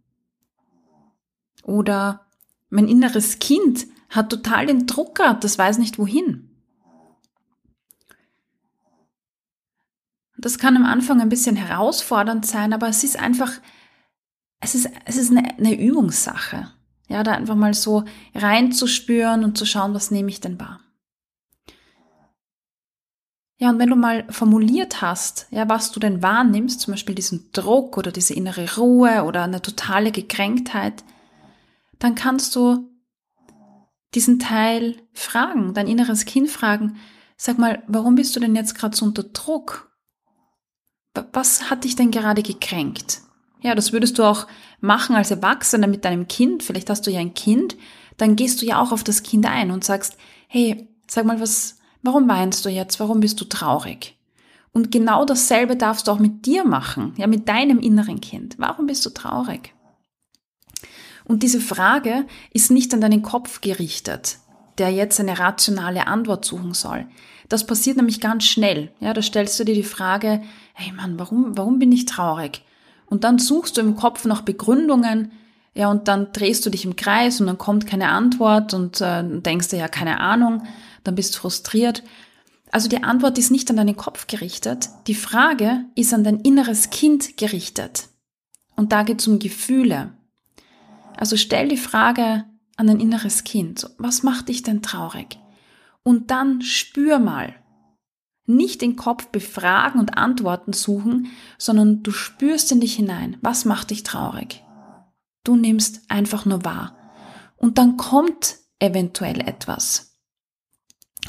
Oder 1.63 2.25
mein 2.69 2.87
inneres 2.87 3.39
Kind 3.39 3.85
hat 4.09 4.29
total 4.29 4.65
den 4.65 4.87
Druck 4.87 5.15
gehabt, 5.15 5.43
das 5.43 5.57
weiß 5.57 5.77
nicht 5.77 5.99
wohin. 5.99 6.50
Das 10.41 10.57
kann 10.57 10.75
am 10.75 10.85
Anfang 10.85 11.21
ein 11.21 11.29
bisschen 11.29 11.55
herausfordernd 11.55 12.45
sein, 12.45 12.73
aber 12.73 12.87
es 12.87 13.03
ist 13.03 13.17
einfach, 13.17 13.51
es 14.59 14.75
ist, 14.75 14.89
es 15.05 15.17
ist 15.17 15.31
eine, 15.31 15.57
eine 15.57 15.79
Übungssache. 15.79 16.71
Ja, 17.07 17.23
da 17.23 17.33
einfach 17.33 17.55
mal 17.55 17.73
so 17.73 18.05
reinzuspüren 18.33 19.43
und 19.43 19.57
zu 19.57 19.65
schauen, 19.65 19.93
was 19.93 20.11
nehme 20.11 20.29
ich 20.29 20.39
denn 20.39 20.59
wahr. 20.59 20.79
Ja, 23.57 23.69
und 23.69 23.77
wenn 23.77 23.89
du 23.89 23.95
mal 23.95 24.25
formuliert 24.31 25.03
hast, 25.03 25.45
ja, 25.51 25.69
was 25.69 25.91
du 25.91 25.99
denn 25.99 26.23
wahrnimmst, 26.23 26.81
zum 26.81 26.93
Beispiel 26.93 27.13
diesen 27.13 27.51
Druck 27.51 27.95
oder 27.95 28.11
diese 28.11 28.33
innere 28.33 28.75
Ruhe 28.75 29.23
oder 29.23 29.43
eine 29.43 29.61
totale 29.61 30.11
Gekränktheit, 30.11 31.03
dann 31.99 32.15
kannst 32.15 32.55
du 32.55 32.89
diesen 34.15 34.39
Teil 34.39 34.97
fragen, 35.13 35.75
dein 35.75 35.87
inneres 35.87 36.25
Kind 36.25 36.49
fragen, 36.49 36.97
sag 37.37 37.59
mal, 37.59 37.83
warum 37.87 38.15
bist 38.15 38.35
du 38.35 38.39
denn 38.39 38.55
jetzt 38.55 38.73
gerade 38.73 38.97
so 38.97 39.05
unter 39.05 39.23
Druck? 39.23 39.90
Was 41.33 41.69
hat 41.69 41.83
dich 41.83 41.95
denn 41.95 42.11
gerade 42.11 42.43
gekränkt? 42.43 43.21
Ja, 43.61 43.75
das 43.75 43.93
würdest 43.93 44.17
du 44.17 44.23
auch 44.23 44.47
machen 44.79 45.15
als 45.15 45.31
Erwachsener 45.31 45.87
mit 45.87 46.03
deinem 46.05 46.27
Kind. 46.27 46.63
Vielleicht 46.63 46.89
hast 46.89 47.05
du 47.05 47.11
ja 47.11 47.19
ein 47.19 47.33
Kind. 47.33 47.77
Dann 48.17 48.35
gehst 48.35 48.61
du 48.61 48.65
ja 48.65 48.81
auch 48.81 48.91
auf 48.91 49.03
das 49.03 49.23
Kind 49.23 49.45
ein 49.45 49.71
und 49.71 49.83
sagst, 49.83 50.17
hey, 50.47 50.87
sag 51.07 51.25
mal 51.25 51.39
was, 51.39 51.77
warum 52.01 52.27
weinst 52.27 52.65
du 52.65 52.69
jetzt? 52.69 52.99
Warum 52.99 53.19
bist 53.19 53.39
du 53.39 53.45
traurig? 53.45 54.17
Und 54.73 54.91
genau 54.91 55.25
dasselbe 55.25 55.75
darfst 55.75 56.07
du 56.07 56.11
auch 56.11 56.19
mit 56.19 56.45
dir 56.45 56.63
machen, 56.63 57.13
ja, 57.17 57.27
mit 57.27 57.49
deinem 57.49 57.79
inneren 57.79 58.21
Kind. 58.21 58.55
Warum 58.57 58.87
bist 58.87 59.05
du 59.05 59.09
traurig? 59.09 59.73
Und 61.25 61.43
diese 61.43 61.59
Frage 61.59 62.25
ist 62.51 62.71
nicht 62.71 62.93
an 62.93 63.01
deinen 63.01 63.21
Kopf 63.21 63.61
gerichtet, 63.61 64.39
der 64.77 64.91
jetzt 64.91 65.19
eine 65.19 65.39
rationale 65.39 66.07
Antwort 66.07 66.45
suchen 66.45 66.73
soll. 66.73 67.05
Das 67.51 67.65
passiert 67.65 67.97
nämlich 67.97 68.21
ganz 68.21 68.45
schnell. 68.45 68.93
Ja, 69.01 69.11
da 69.11 69.21
stellst 69.21 69.59
du 69.59 69.65
dir 69.65 69.75
die 69.75 69.83
Frage, 69.83 70.41
hey 70.71 70.93
Mann, 70.93 71.19
warum, 71.19 71.57
warum 71.57 71.79
bin 71.79 71.91
ich 71.91 72.05
traurig? 72.05 72.61
Und 73.07 73.25
dann 73.25 73.39
suchst 73.39 73.75
du 73.75 73.81
im 73.81 73.97
Kopf 73.97 74.23
nach 74.23 74.43
Begründungen, 74.43 75.33
ja, 75.73 75.91
und 75.91 76.07
dann 76.07 76.31
drehst 76.31 76.65
du 76.65 76.69
dich 76.69 76.85
im 76.85 76.95
Kreis 76.95 77.41
und 77.41 77.47
dann 77.47 77.57
kommt 77.57 77.87
keine 77.87 78.07
Antwort 78.07 78.73
und 78.73 79.01
äh, 79.01 79.21
denkst 79.21 79.67
dir 79.67 79.79
ja 79.79 79.89
keine 79.89 80.21
Ahnung, 80.21 80.63
dann 81.03 81.15
bist 81.15 81.35
du 81.35 81.39
frustriert. 81.39 82.03
Also 82.71 82.87
die 82.87 83.03
Antwort 83.03 83.37
ist 83.37 83.51
nicht 83.51 83.69
an 83.69 83.75
deinen 83.75 83.97
Kopf 83.97 84.27
gerichtet, 84.27 84.87
die 85.07 85.15
Frage 85.15 85.83
ist 85.95 86.13
an 86.13 86.23
dein 86.23 86.39
inneres 86.39 86.89
Kind 86.89 87.35
gerichtet. 87.35 88.07
Und 88.77 88.93
da 88.93 89.03
geht 89.03 89.19
es 89.19 89.27
um 89.27 89.39
Gefühle. 89.39 90.13
Also 91.17 91.35
stell 91.35 91.67
die 91.67 91.75
Frage 91.75 92.45
an 92.77 92.87
dein 92.87 93.01
inneres 93.01 93.43
Kind, 93.43 93.89
was 93.97 94.23
macht 94.23 94.47
dich 94.47 94.63
denn 94.63 94.81
traurig? 94.81 95.40
Und 96.03 96.31
dann 96.31 96.61
spür 96.61 97.19
mal, 97.19 97.55
nicht 98.45 98.81
den 98.81 98.95
Kopf 98.95 99.27
befragen 99.27 99.99
und 99.99 100.17
Antworten 100.17 100.73
suchen, 100.73 101.27
sondern 101.57 102.03
du 102.03 102.11
spürst 102.11 102.71
in 102.71 102.81
dich 102.81 102.95
hinein, 102.95 103.37
was 103.41 103.65
macht 103.65 103.91
dich 103.91 104.03
traurig. 104.03 104.63
Du 105.43 105.55
nimmst 105.55 106.09
einfach 106.09 106.45
nur 106.45 106.65
wahr. 106.65 106.97
Und 107.55 107.77
dann 107.77 107.97
kommt 107.97 108.57
eventuell 108.79 109.41
etwas. 109.41 110.19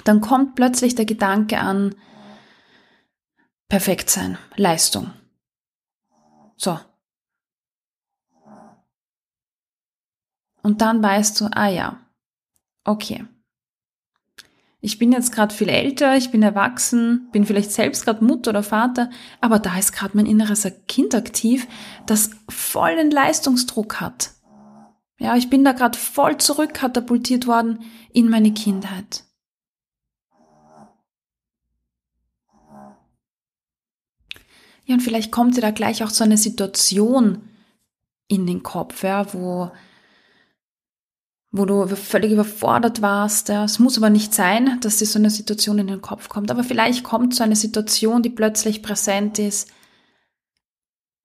Dann 0.05 0.21
kommt 0.21 0.55
plötzlich 0.55 0.95
der 0.95 1.05
Gedanke 1.05 1.59
an 1.59 1.95
perfekt 3.69 4.11
sein, 4.11 4.39
Leistung. 4.57 5.13
So. 6.57 6.79
Und 10.63 10.81
dann 10.81 11.03
weißt 11.03 11.41
du, 11.41 11.49
ah 11.53 11.69
ja, 11.69 12.01
okay, 12.85 13.27
ich 14.85 14.99
bin 14.99 15.13
jetzt 15.13 15.31
gerade 15.31 15.55
viel 15.55 15.69
älter, 15.69 16.17
ich 16.17 16.33
bin 16.33 16.43
erwachsen, 16.43 17.29
bin 17.31 17.47
vielleicht 17.47 17.71
selbst 17.71 18.05
gerade 18.05 18.25
Mutter 18.25 18.51
oder 18.51 18.65
Vater, 18.65 19.11
aber 19.41 19.61
da 19.61 19.79
ist 19.79 19.93
gerade 19.93 20.17
mein 20.17 20.27
inneres 20.27 20.67
Kind 20.89 21.15
aktiv, 21.15 21.69
das 22.05 22.31
vollen 22.49 23.13
Leistungsdruck 23.13 24.01
hat. 24.01 24.33
Ja, 25.21 25.37
ich 25.37 25.49
bin 25.49 25.63
da 25.63 25.71
gerade 25.71 25.97
voll 25.97 26.37
zurückkatapultiert 26.37 27.47
worden 27.47 27.85
in 28.13 28.29
meine 28.29 28.53
Kindheit. 28.53 29.23
Ja, 34.85 34.95
und 34.95 35.01
vielleicht 35.01 35.31
kommt 35.31 35.57
dir 35.57 35.61
da 35.61 35.71
gleich 35.71 36.03
auch 36.03 36.11
so 36.11 36.25
eine 36.25 36.37
Situation 36.37 37.49
in 38.27 38.49
den 38.49 38.65
Kopf, 38.65 39.05
ja, 39.05 39.33
wo 39.33 39.71
wo 41.53 41.67
du 41.67 41.87
völlig 41.87 42.33
überfordert 42.33 43.03
warst. 43.03 43.51
Es 43.51 43.79
muss 43.79 43.99
aber 43.99 44.09
nicht 44.09 44.35
sein, 44.35 44.81
dass 44.81 44.97
dir 44.97 45.07
so 45.07 45.19
eine 45.19 45.29
Situation 45.29 45.79
in 45.79 45.87
den 45.87 46.01
Kopf 46.01 46.31
kommt. 46.31 46.51
Aber 46.51 46.65
vielleicht 46.65 47.05
kommt 47.05 47.35
so 47.35 47.45
eine 47.45 47.57
Situation, 47.57 48.23
die 48.23 48.31
plötzlich 48.31 48.83
präsent 48.83 49.39
ist. 49.39 49.71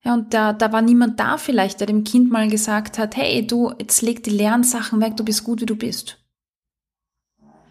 Ja, 0.03 0.13
und 0.13 0.33
da, 0.33 0.51
da 0.51 0.71
war 0.73 0.81
niemand 0.81 1.19
da 1.19 1.37
vielleicht, 1.37 1.79
der 1.79 1.87
dem 1.87 2.03
Kind 2.03 2.29
mal 2.29 2.49
gesagt 2.49 2.99
hat, 2.99 3.15
hey, 3.15 3.47
du, 3.47 3.73
jetzt 3.79 4.01
leg 4.01 4.21
die 4.23 4.29
Lernsachen 4.29 5.01
weg, 5.01 5.15
du 5.15 5.23
bist 5.23 5.45
gut, 5.45 5.61
wie 5.61 5.65
du 5.65 5.75
bist. 5.75 6.17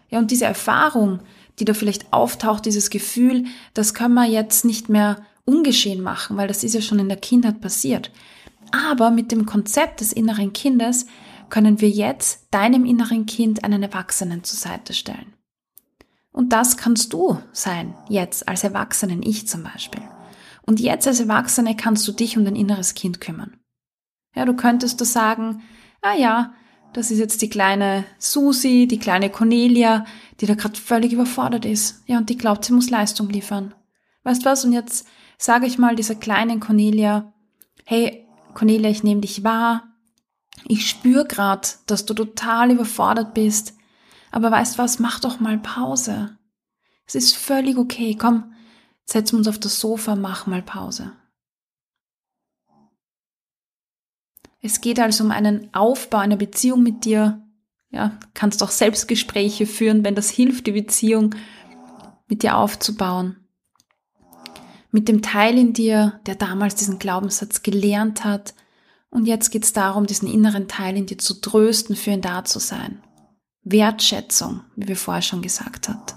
Ja, 0.09 0.17
und 0.19 0.31
diese 0.31 0.45
Erfahrung, 0.45 1.19
die 1.59 1.65
da 1.65 1.73
vielleicht 1.73 2.11
auftaucht, 2.11 2.65
dieses 2.65 2.89
Gefühl, 2.89 3.45
das 3.73 3.93
können 3.93 4.13
wir 4.15 4.25
jetzt 4.25 4.65
nicht 4.65 4.89
mehr 4.89 5.17
ungeschehen 5.45 6.01
machen, 6.01 6.37
weil 6.37 6.47
das 6.47 6.63
ist 6.63 6.73
ja 6.73 6.81
schon 6.81 6.99
in 6.99 7.07
der 7.07 7.17
Kindheit 7.17 7.61
passiert. 7.61 8.11
Aber 8.71 9.11
mit 9.11 9.31
dem 9.31 9.45
Konzept 9.45 10.01
des 10.01 10.11
inneren 10.11 10.53
Kindes 10.53 11.05
können 11.49 11.81
wir 11.81 11.89
jetzt 11.89 12.47
deinem 12.51 12.85
inneren 12.85 13.25
Kind 13.25 13.63
einen 13.63 13.83
Erwachsenen 13.83 14.43
zur 14.43 14.59
Seite 14.59 14.93
stellen. 14.93 15.33
Und 16.31 16.53
das 16.53 16.77
kannst 16.77 17.13
du 17.13 17.39
sein, 17.51 17.95
jetzt 18.09 18.47
als 18.47 18.63
Erwachsenen, 18.63 19.23
ich 19.23 19.47
zum 19.47 19.63
Beispiel. 19.63 20.03
Und 20.65 20.79
jetzt 20.79 21.07
als 21.07 21.19
Erwachsene 21.19 21.75
kannst 21.75 22.07
du 22.07 22.11
dich 22.11 22.37
um 22.37 22.45
dein 22.45 22.55
inneres 22.55 22.93
Kind 22.93 23.21
kümmern. 23.21 23.57
Ja, 24.35 24.45
du 24.45 24.55
könntest 24.55 25.01
du 25.01 25.05
sagen, 25.05 25.63
ah 26.01 26.13
ja, 26.13 26.53
das 26.93 27.09
ist 27.11 27.19
jetzt 27.19 27.41
die 27.41 27.49
kleine 27.49 28.05
Susi, 28.19 28.87
die 28.87 28.99
kleine 28.99 29.29
Cornelia, 29.29 30.05
die 30.39 30.45
da 30.45 30.55
gerade 30.55 30.79
völlig 30.79 31.13
überfordert 31.13 31.65
ist. 31.65 32.03
Ja, 32.05 32.17
und 32.17 32.29
die 32.29 32.37
glaubt, 32.37 32.65
sie 32.65 32.73
muss 32.73 32.89
Leistung 32.89 33.29
liefern. 33.29 33.73
Weißt 34.23 34.45
was? 34.45 34.65
Und 34.65 34.73
jetzt 34.73 35.07
sage 35.37 35.65
ich 35.65 35.77
mal 35.77 35.95
dieser 35.95 36.15
kleinen 36.15 36.59
Cornelia, 36.59 37.33
hey, 37.85 38.27
Cornelia, 38.53 38.89
ich 38.89 39.03
nehme 39.03 39.21
dich 39.21 39.43
wahr, 39.43 39.87
ich 40.65 40.89
spüre 40.89 41.25
gerade, 41.25 41.67
dass 41.85 42.05
du 42.05 42.13
total 42.13 42.71
überfordert 42.71 43.33
bist. 43.33 43.75
Aber 44.31 44.51
weißt 44.51 44.77
was, 44.77 44.99
mach 44.99 45.19
doch 45.19 45.39
mal 45.39 45.57
Pause. 45.57 46.37
Es 47.05 47.15
ist 47.15 47.35
völlig 47.35 47.77
okay. 47.77 48.15
Komm, 48.19 48.53
setzen 49.05 49.33
wir 49.33 49.37
uns 49.39 49.47
auf 49.47 49.59
das 49.59 49.79
Sofa, 49.79 50.15
mach 50.15 50.47
mal 50.47 50.61
Pause. 50.61 51.13
Es 54.61 54.81
geht 54.81 54.99
also 54.99 55.23
um 55.23 55.31
einen 55.31 55.73
Aufbau 55.73 56.17
einer 56.17 56.35
Beziehung 56.35 56.83
mit 56.83 57.05
dir. 57.05 57.43
Ja, 57.89 58.19
kannst 58.33 58.61
auch 58.63 58.71
Selbstgespräche 58.71 59.65
führen, 59.65 60.03
wenn 60.03 60.15
das 60.15 60.29
hilft, 60.29 60.67
die 60.67 60.73
Beziehung 60.73 61.35
mit 62.27 62.43
dir 62.43 62.57
aufzubauen. 62.57 63.37
Mit 64.91 65.07
dem 65.07 65.21
Teil 65.21 65.57
in 65.57 65.71
dir, 65.71 66.19
der 66.25 66.35
damals 66.35 66.75
diesen 66.75 66.99
Glaubenssatz 66.99 67.63
gelernt 67.63 68.25
hat, 68.25 68.53
und 69.09 69.25
jetzt 69.25 69.51
geht 69.51 69.63
es 69.63 69.73
darum, 69.73 70.05
diesen 70.05 70.27
inneren 70.27 70.67
Teil 70.67 70.97
in 70.97 71.05
dir 71.05 71.17
zu 71.17 71.35
trösten, 71.35 71.95
für 71.95 72.11
ihn 72.11 72.21
da 72.21 72.43
zu 72.43 72.59
sein. 72.59 73.01
Wertschätzung, 73.63 74.61
wie 74.75 74.87
wir 74.87 74.95
vorher 74.95 75.21
schon 75.21 75.41
gesagt 75.41 75.89
hat. 75.89 76.15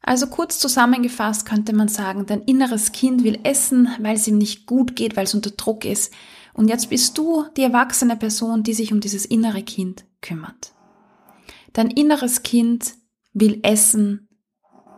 Also 0.00 0.26
kurz 0.26 0.58
zusammengefasst 0.58 1.46
könnte 1.46 1.74
man 1.74 1.88
sagen, 1.88 2.26
dein 2.26 2.42
inneres 2.42 2.92
Kind 2.92 3.24
will 3.24 3.40
essen, 3.42 3.88
weil 4.00 4.16
es 4.16 4.28
ihm 4.28 4.36
nicht 4.36 4.66
gut 4.66 4.96
geht, 4.96 5.16
weil 5.16 5.24
es 5.24 5.34
unter 5.34 5.50
Druck 5.50 5.86
ist. 5.86 6.12
Und 6.52 6.68
jetzt 6.68 6.90
bist 6.90 7.16
du 7.16 7.46
die 7.56 7.62
erwachsene 7.62 8.16
Person, 8.16 8.62
die 8.62 8.74
sich 8.74 8.92
um 8.92 9.00
dieses 9.00 9.24
innere 9.24 9.62
Kind 9.62 10.04
kümmert. 10.20 10.72
Dein 11.72 11.90
inneres 11.90 12.42
Kind 12.42 12.94
will 13.32 13.60
essen, 13.62 14.28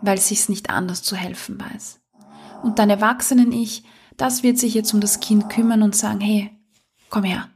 weil 0.03 0.19
es 0.19 0.29
sich 0.29 0.49
nicht 0.49 0.71
anders 0.71 1.03
zu 1.03 1.15
helfen 1.15 1.59
weiß. 1.59 2.01
Und 2.63 2.81
dein 2.81 2.91
erwachsenen 2.91 3.53
Ich 3.53 3.85
das 4.17 4.43
wird 4.43 4.59
sich 4.59 4.75
jetzt 4.75 4.93
um 4.95 5.01
das 5.01 5.21
Kind 5.21 5.49
kümmern 5.51 5.83
und 5.83 5.95
sagen, 5.95 6.21
hey, 6.21 6.51
komm 7.11 7.25
her, 7.25 7.49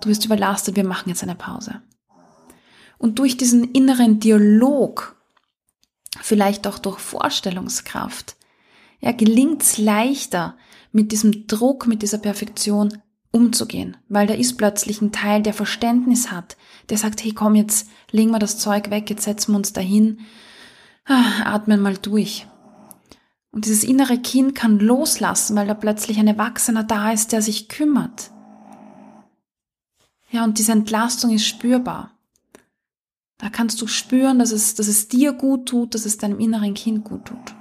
du 0.00 0.08
bist 0.08 0.24
überlastet, 0.24 0.76
wir 0.76 0.86
machen 0.86 1.08
jetzt 1.08 1.22
eine 1.22 1.34
Pause. 1.34 1.82
Und 2.98 3.18
durch 3.18 3.36
diesen 3.36 3.72
inneren 3.72 4.20
Dialog, 4.20 5.16
vielleicht 6.20 6.66
auch 6.66 6.78
durch 6.78 6.98
Vorstellungskraft, 6.98 8.36
ja, 9.00 9.12
gelingt 9.12 9.62
es 9.62 9.78
leichter, 9.78 10.56
mit 10.92 11.12
diesem 11.12 11.46
Druck, 11.46 11.86
mit 11.86 12.00
dieser 12.00 12.16
Perfektion 12.16 13.02
umzugehen, 13.30 13.98
weil 14.08 14.26
da 14.26 14.32
ist 14.32 14.56
plötzlich 14.56 15.02
ein 15.02 15.12
Teil, 15.12 15.42
der 15.42 15.52
Verständnis 15.52 16.30
hat, 16.30 16.56
der 16.88 16.96
sagt, 16.96 17.22
hey, 17.22 17.32
komm, 17.32 17.54
jetzt 17.54 17.88
legen 18.10 18.30
wir 18.30 18.38
das 18.38 18.58
Zeug 18.58 18.90
weg, 18.90 19.10
jetzt 19.10 19.24
setzen 19.24 19.52
wir 19.52 19.58
uns 19.58 19.74
dahin, 19.74 20.20
ah, 21.04 21.42
atmen 21.44 21.80
mal 21.80 21.98
durch. 21.98 22.46
Und 23.56 23.64
dieses 23.64 23.84
innere 23.84 24.18
Kind 24.18 24.54
kann 24.54 24.78
loslassen, 24.78 25.56
weil 25.56 25.66
da 25.66 25.72
plötzlich 25.72 26.18
ein 26.18 26.28
Erwachsener 26.28 26.84
da 26.84 27.10
ist, 27.12 27.32
der 27.32 27.40
sich 27.40 27.70
kümmert. 27.70 28.30
Ja, 30.30 30.44
und 30.44 30.58
diese 30.58 30.72
Entlastung 30.72 31.30
ist 31.30 31.46
spürbar. 31.46 32.10
Da 33.38 33.48
kannst 33.48 33.80
du 33.80 33.86
spüren, 33.86 34.38
dass 34.38 34.52
es, 34.52 34.74
dass 34.74 34.88
es 34.88 35.08
dir 35.08 35.32
gut 35.32 35.70
tut, 35.70 35.94
dass 35.94 36.04
es 36.04 36.18
deinem 36.18 36.38
inneren 36.38 36.74
Kind 36.74 37.02
gut 37.04 37.24
tut. 37.24 37.54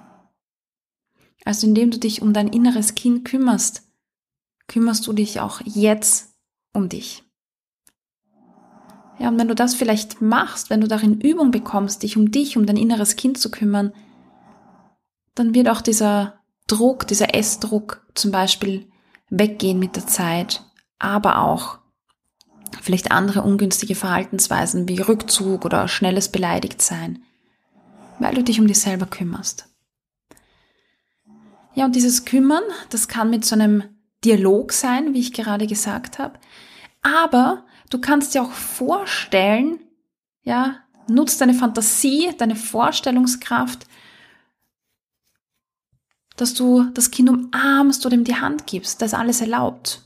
Also 1.45 1.65
indem 1.65 1.91
du 1.91 1.97
dich 1.97 2.21
um 2.21 2.34
dein 2.34 2.49
inneres 2.49 2.95
Kind 2.95 3.23
kümmerst, 3.23 3.84
kümmerst 4.67 5.08
du 5.08 5.13
dich 5.13 5.39
auch 5.39 5.62
jetzt 5.63 6.36
um 6.73 6.89
dich. 6.89 7.23
Ja, 9.17 9.29
und 9.29 9.39
wenn 9.39 9.47
du 9.47 9.55
das 9.55 9.75
vielleicht 9.75 10.21
machst, 10.21 10.69
wenn 10.69 10.81
du 10.81 10.89
darin 10.89 11.21
Übung 11.21 11.51
bekommst, 11.51 12.03
dich 12.03 12.17
um 12.17 12.31
dich, 12.31 12.58
um 12.58 12.65
dein 12.65 12.75
inneres 12.75 13.15
Kind 13.15 13.38
zu 13.38 13.49
kümmern, 13.49 13.93
dann 15.35 15.53
wird 15.53 15.69
auch 15.69 15.81
dieser 15.81 16.39
Druck, 16.67 17.07
dieser 17.07 17.35
Essdruck 17.35 18.05
zum 18.15 18.31
Beispiel 18.31 18.87
weggehen 19.29 19.79
mit 19.79 19.95
der 19.95 20.07
Zeit, 20.07 20.63
aber 20.97 21.39
auch 21.39 21.79
vielleicht 22.81 23.11
andere 23.11 23.41
ungünstige 23.41 23.95
Verhaltensweisen 23.95 24.87
wie 24.87 24.99
Rückzug 24.99 25.65
oder 25.65 25.87
schnelles 25.87 26.29
Beleidigtsein, 26.29 27.23
weil 28.19 28.33
du 28.33 28.43
dich 28.43 28.59
um 28.59 28.67
dich 28.67 28.79
selber 28.79 29.05
kümmerst. 29.05 29.69
Ja, 31.73 31.85
und 31.85 31.95
dieses 31.95 32.25
Kümmern, 32.25 32.63
das 32.89 33.07
kann 33.07 33.29
mit 33.29 33.43
so 33.45 33.55
einem 33.55 33.83
Dialog 34.23 34.71
sein, 34.71 35.13
wie 35.13 35.19
ich 35.19 35.33
gerade 35.33 35.67
gesagt 35.67 36.19
habe, 36.19 36.39
aber 37.01 37.65
du 37.89 37.99
kannst 37.99 38.33
dir 38.33 38.41
auch 38.41 38.51
vorstellen, 38.51 39.79
ja, 40.41 40.77
nutzt 41.07 41.41
deine 41.41 41.53
Fantasie, 41.53 42.31
deine 42.37 42.55
Vorstellungskraft, 42.55 43.85
dass 46.35 46.53
du 46.53 46.83
das 46.93 47.11
Kind 47.11 47.29
umarmst 47.29 48.05
oder 48.05 48.15
ihm 48.15 48.23
die 48.23 48.35
Hand 48.35 48.67
gibst. 48.67 49.01
Das 49.01 49.13
ist 49.13 49.19
alles 49.19 49.41
erlaubt. 49.41 50.01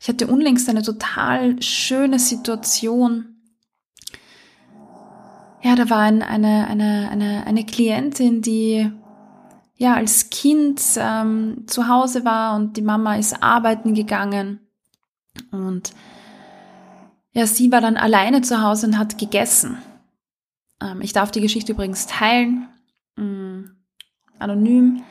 Ich 0.00 0.08
hatte 0.08 0.26
unlängst 0.26 0.68
eine 0.68 0.82
total 0.82 1.60
schöne 1.62 2.18
Situation. 2.18 3.36
Ja, 5.62 5.74
da 5.74 5.90
war 5.90 6.00
ein, 6.00 6.22
eine, 6.22 6.68
eine, 6.68 7.08
eine, 7.10 7.46
eine 7.46 7.66
Klientin, 7.66 8.42
die 8.42 8.90
ja 9.76 9.94
als 9.94 10.30
Kind 10.30 10.80
ähm, 10.96 11.64
zu 11.66 11.88
Hause 11.88 12.24
war 12.24 12.56
und 12.56 12.76
die 12.76 12.82
Mama 12.82 13.16
ist 13.16 13.42
arbeiten 13.42 13.94
gegangen. 13.94 14.60
Und 15.50 15.92
ja, 17.32 17.46
sie 17.46 17.70
war 17.70 17.80
dann 17.80 17.96
alleine 17.96 18.42
zu 18.42 18.62
Hause 18.62 18.86
und 18.86 18.98
hat 18.98 19.18
gegessen. 19.18 19.78
Ähm, 20.80 21.00
ich 21.00 21.12
darf 21.12 21.30
die 21.30 21.40
Geschichte 21.40 21.72
übrigens 21.72 22.06
teilen. 22.06 22.68
Anonym. 24.38 25.02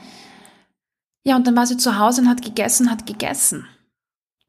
Ja, 1.23 1.35
und 1.35 1.45
dann 1.45 1.55
war 1.55 1.67
sie 1.67 1.77
zu 1.77 1.99
Hause 1.99 2.21
und 2.21 2.29
hat 2.29 2.41
gegessen, 2.41 2.89
hat 2.89 3.05
gegessen. 3.05 3.67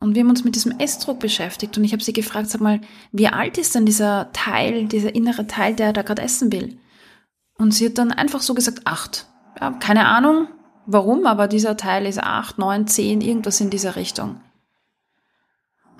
Und 0.00 0.14
wir 0.14 0.22
haben 0.22 0.30
uns 0.30 0.44
mit 0.44 0.54
diesem 0.54 0.78
Essdruck 0.78 1.18
beschäftigt 1.18 1.76
und 1.76 1.84
ich 1.84 1.92
habe 1.92 2.02
sie 2.02 2.12
gefragt, 2.12 2.48
sag 2.48 2.60
mal, 2.60 2.80
wie 3.10 3.26
alt 3.26 3.58
ist 3.58 3.74
denn 3.74 3.84
dieser 3.84 4.30
Teil, 4.32 4.86
dieser 4.86 5.14
innere 5.14 5.48
Teil, 5.48 5.74
der 5.74 5.92
da 5.92 6.02
gerade 6.02 6.22
essen 6.22 6.52
will? 6.52 6.78
Und 7.58 7.72
sie 7.74 7.86
hat 7.86 7.98
dann 7.98 8.12
einfach 8.12 8.40
so 8.40 8.54
gesagt, 8.54 8.86
acht. 8.86 9.26
Ja, 9.60 9.72
keine 9.72 10.06
Ahnung, 10.06 10.46
warum, 10.86 11.26
aber 11.26 11.48
dieser 11.48 11.76
Teil 11.76 12.06
ist 12.06 12.22
acht, 12.22 12.58
neun, 12.58 12.86
zehn, 12.86 13.20
irgendwas 13.20 13.60
in 13.60 13.70
dieser 13.70 13.96
Richtung. 13.96 14.40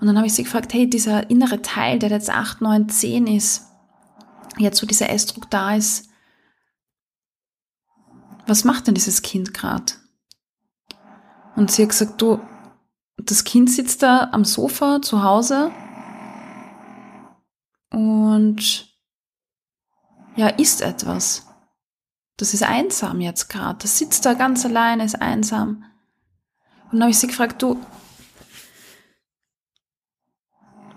Und 0.01 0.07
dann 0.07 0.17
habe 0.17 0.29
ich 0.29 0.35
sie 0.35 0.45
gefragt, 0.45 0.73
hey, 0.73 0.89
dieser 0.89 1.29
innere 1.29 1.61
Teil, 1.61 1.99
der 1.99 2.11
jetzt 2.11 2.31
acht, 2.31 2.61
neun, 2.61 2.89
zehn 2.89 3.27
ist, 3.27 3.67
jetzt 4.59 4.81
wo 4.81 4.87
dieser 4.87 5.11
Essdruck 5.11 5.51
da 5.51 5.75
ist, 5.75 6.08
was 8.49 8.65
macht 8.65 8.87
denn 8.87 8.95
dieses 8.95 9.23
Kind 9.23 9.53
gerade? 9.53 9.93
Und 11.55 11.71
sie 11.71 11.83
hat 11.83 11.91
gesagt, 11.91 12.21
du, 12.21 12.41
das 13.19 13.45
Kind 13.45 13.71
sitzt 13.71 14.03
da 14.03 14.31
am 14.33 14.45
Sofa 14.45 15.03
zu 15.03 15.23
Hause 15.23 15.71
und 17.91 18.89
ja, 20.37 20.49
isst 20.49 20.83
etwas. 20.83 21.47
Das 22.37 22.55
ist 22.55 22.63
einsam 22.63 23.21
jetzt 23.21 23.49
gerade. 23.49 23.81
Das 23.83 23.99
sitzt 23.99 24.25
da 24.25 24.35
ganz 24.35 24.65
alleine, 24.65 25.05
ist 25.05 25.21
einsam. 25.21 25.85
Und 26.85 26.93
dann 26.93 27.03
habe 27.03 27.11
ich 27.11 27.19
sie 27.19 27.27
gefragt, 27.27 27.61
du, 27.61 27.79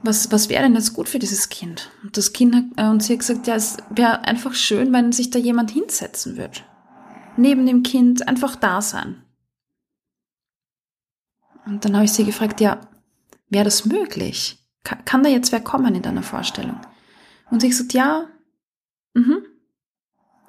was, 0.04 0.32
was 0.32 0.48
wäre 0.48 0.64
denn 0.64 0.76
jetzt 0.76 0.94
gut 0.94 1.10
für 1.10 1.20
dieses 1.20 1.50
Kind? 1.50 1.90
Und 2.04 2.16
das 2.16 2.34
Kind 2.34 2.56
hat, 2.56 2.64
äh, 2.78 2.90
und 2.90 3.02
sie 3.04 3.14
hat 3.14 3.20
gesagt, 3.20 3.48
ja, 3.48 3.56
es 3.56 3.78
wäre 3.90 4.22
einfach 4.22 4.54
schön, 4.54 4.94
wenn 4.94 5.12
sich 5.12 5.32
da 5.32 5.40
jemand 5.40 5.72
hinsetzen 5.72 6.38
würde 6.38 6.62
neben 7.38 7.66
dem 7.66 7.84
Kind 7.84 8.28
einfach 8.28 8.56
da 8.56 8.82
sein. 8.82 9.24
Und 11.66 11.86
dann 11.86 11.96
habe 11.96 12.06
ich 12.06 12.12
sie 12.12 12.26
gefragt, 12.26 12.60
ja, 12.60 12.80
wäre 13.50 13.66
das 13.66 13.86
möglich? 13.86 14.58
Kann, 14.84 15.24
da 15.24 15.30
jetzt 15.30 15.52
wer 15.52 15.62
kommen 15.62 15.94
in 15.94 16.02
deiner 16.02 16.24
Vorstellung? 16.24 16.80
Und 17.52 17.64
ich 17.64 17.78
so, 17.78 17.84
ja, 17.92 18.28
mhm, 19.14 19.44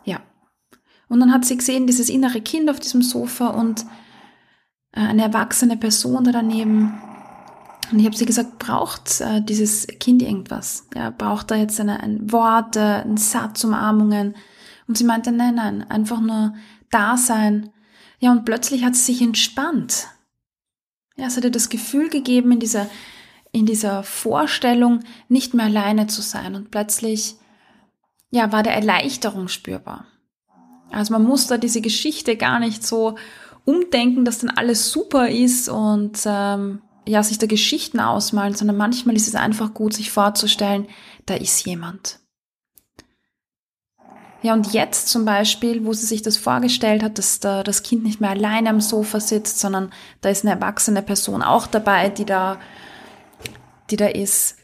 ja. 0.04 0.20
Und 1.08 1.20
dann 1.20 1.32
hat 1.32 1.44
sie 1.44 1.56
gesehen, 1.56 1.86
dieses 1.86 2.08
innere 2.08 2.40
Kind 2.40 2.70
auf 2.70 2.80
diesem 2.80 3.02
Sofa 3.02 3.48
und 3.48 3.84
äh, 4.92 5.00
eine 5.00 5.22
erwachsene 5.22 5.76
Person 5.76 6.24
da 6.24 6.32
daneben. 6.32 6.98
Und 7.90 7.98
ich 7.98 8.06
habe 8.06 8.16
sie 8.16 8.24
gesagt, 8.24 8.58
braucht 8.58 9.20
äh, 9.20 9.42
dieses 9.42 9.86
Kind 9.86 10.22
irgendwas? 10.22 10.86
Ja, 10.94 11.10
braucht 11.10 11.50
da 11.50 11.56
jetzt 11.56 11.78
eine, 11.78 12.00
ein 12.00 12.32
Wort, 12.32 12.76
äh, 12.76 13.02
ein 13.02 13.18
Satz, 13.18 13.64
Umarmungen? 13.64 14.34
Und 14.88 14.96
sie 14.96 15.04
meinte, 15.04 15.30
nein, 15.30 15.56
nein, 15.56 15.90
einfach 15.90 16.20
nur 16.20 16.54
da 16.92 17.16
sein. 17.16 17.70
Ja, 18.20 18.30
und 18.30 18.44
plötzlich 18.44 18.84
hat 18.84 18.94
sie 18.94 19.12
sich 19.12 19.22
entspannt. 19.22 20.08
Ja, 21.16 21.26
es 21.26 21.36
hat 21.36 21.44
ihr 21.44 21.50
das 21.50 21.68
Gefühl 21.68 22.08
gegeben, 22.08 22.52
in 22.52 22.60
dieser, 22.60 22.88
in 23.50 23.66
dieser 23.66 24.02
Vorstellung 24.02 25.00
nicht 25.28 25.54
mehr 25.54 25.66
alleine 25.66 26.06
zu 26.06 26.22
sein. 26.22 26.54
Und 26.54 26.70
plötzlich, 26.70 27.34
ja, 28.30 28.52
war 28.52 28.62
der 28.62 28.74
Erleichterung 28.74 29.48
spürbar. 29.48 30.06
Also 30.90 31.12
man 31.12 31.24
muss 31.24 31.46
da 31.46 31.58
diese 31.58 31.80
Geschichte 31.80 32.36
gar 32.36 32.60
nicht 32.60 32.86
so 32.86 33.16
umdenken, 33.64 34.24
dass 34.24 34.38
dann 34.38 34.50
alles 34.50 34.90
super 34.90 35.28
ist 35.28 35.68
und 35.68 36.18
ähm, 36.26 36.82
ja, 37.06 37.22
sich 37.22 37.38
da 37.38 37.46
Geschichten 37.46 38.00
ausmalen, 38.00 38.54
sondern 38.54 38.76
manchmal 38.76 39.16
ist 39.16 39.28
es 39.28 39.34
einfach 39.34 39.74
gut, 39.74 39.94
sich 39.94 40.10
vorzustellen, 40.10 40.86
da 41.26 41.34
ist 41.34 41.64
jemand. 41.66 42.20
Ja, 44.42 44.54
und 44.54 44.72
jetzt 44.72 45.08
zum 45.08 45.24
Beispiel, 45.24 45.84
wo 45.84 45.92
sie 45.92 46.04
sich 46.04 46.22
das 46.22 46.36
vorgestellt 46.36 47.04
hat, 47.04 47.16
dass 47.18 47.38
da 47.38 47.62
das 47.62 47.84
Kind 47.84 48.02
nicht 48.02 48.20
mehr 48.20 48.30
alleine 48.30 48.70
am 48.70 48.80
Sofa 48.80 49.20
sitzt, 49.20 49.60
sondern 49.60 49.92
da 50.20 50.30
ist 50.30 50.44
eine 50.44 50.54
erwachsene 50.54 51.02
Person 51.02 51.42
auch 51.42 51.68
dabei, 51.68 52.08
die 52.08 52.24
da, 52.24 52.58
die 53.90 53.96
da 53.96 54.06
ist. 54.06 54.56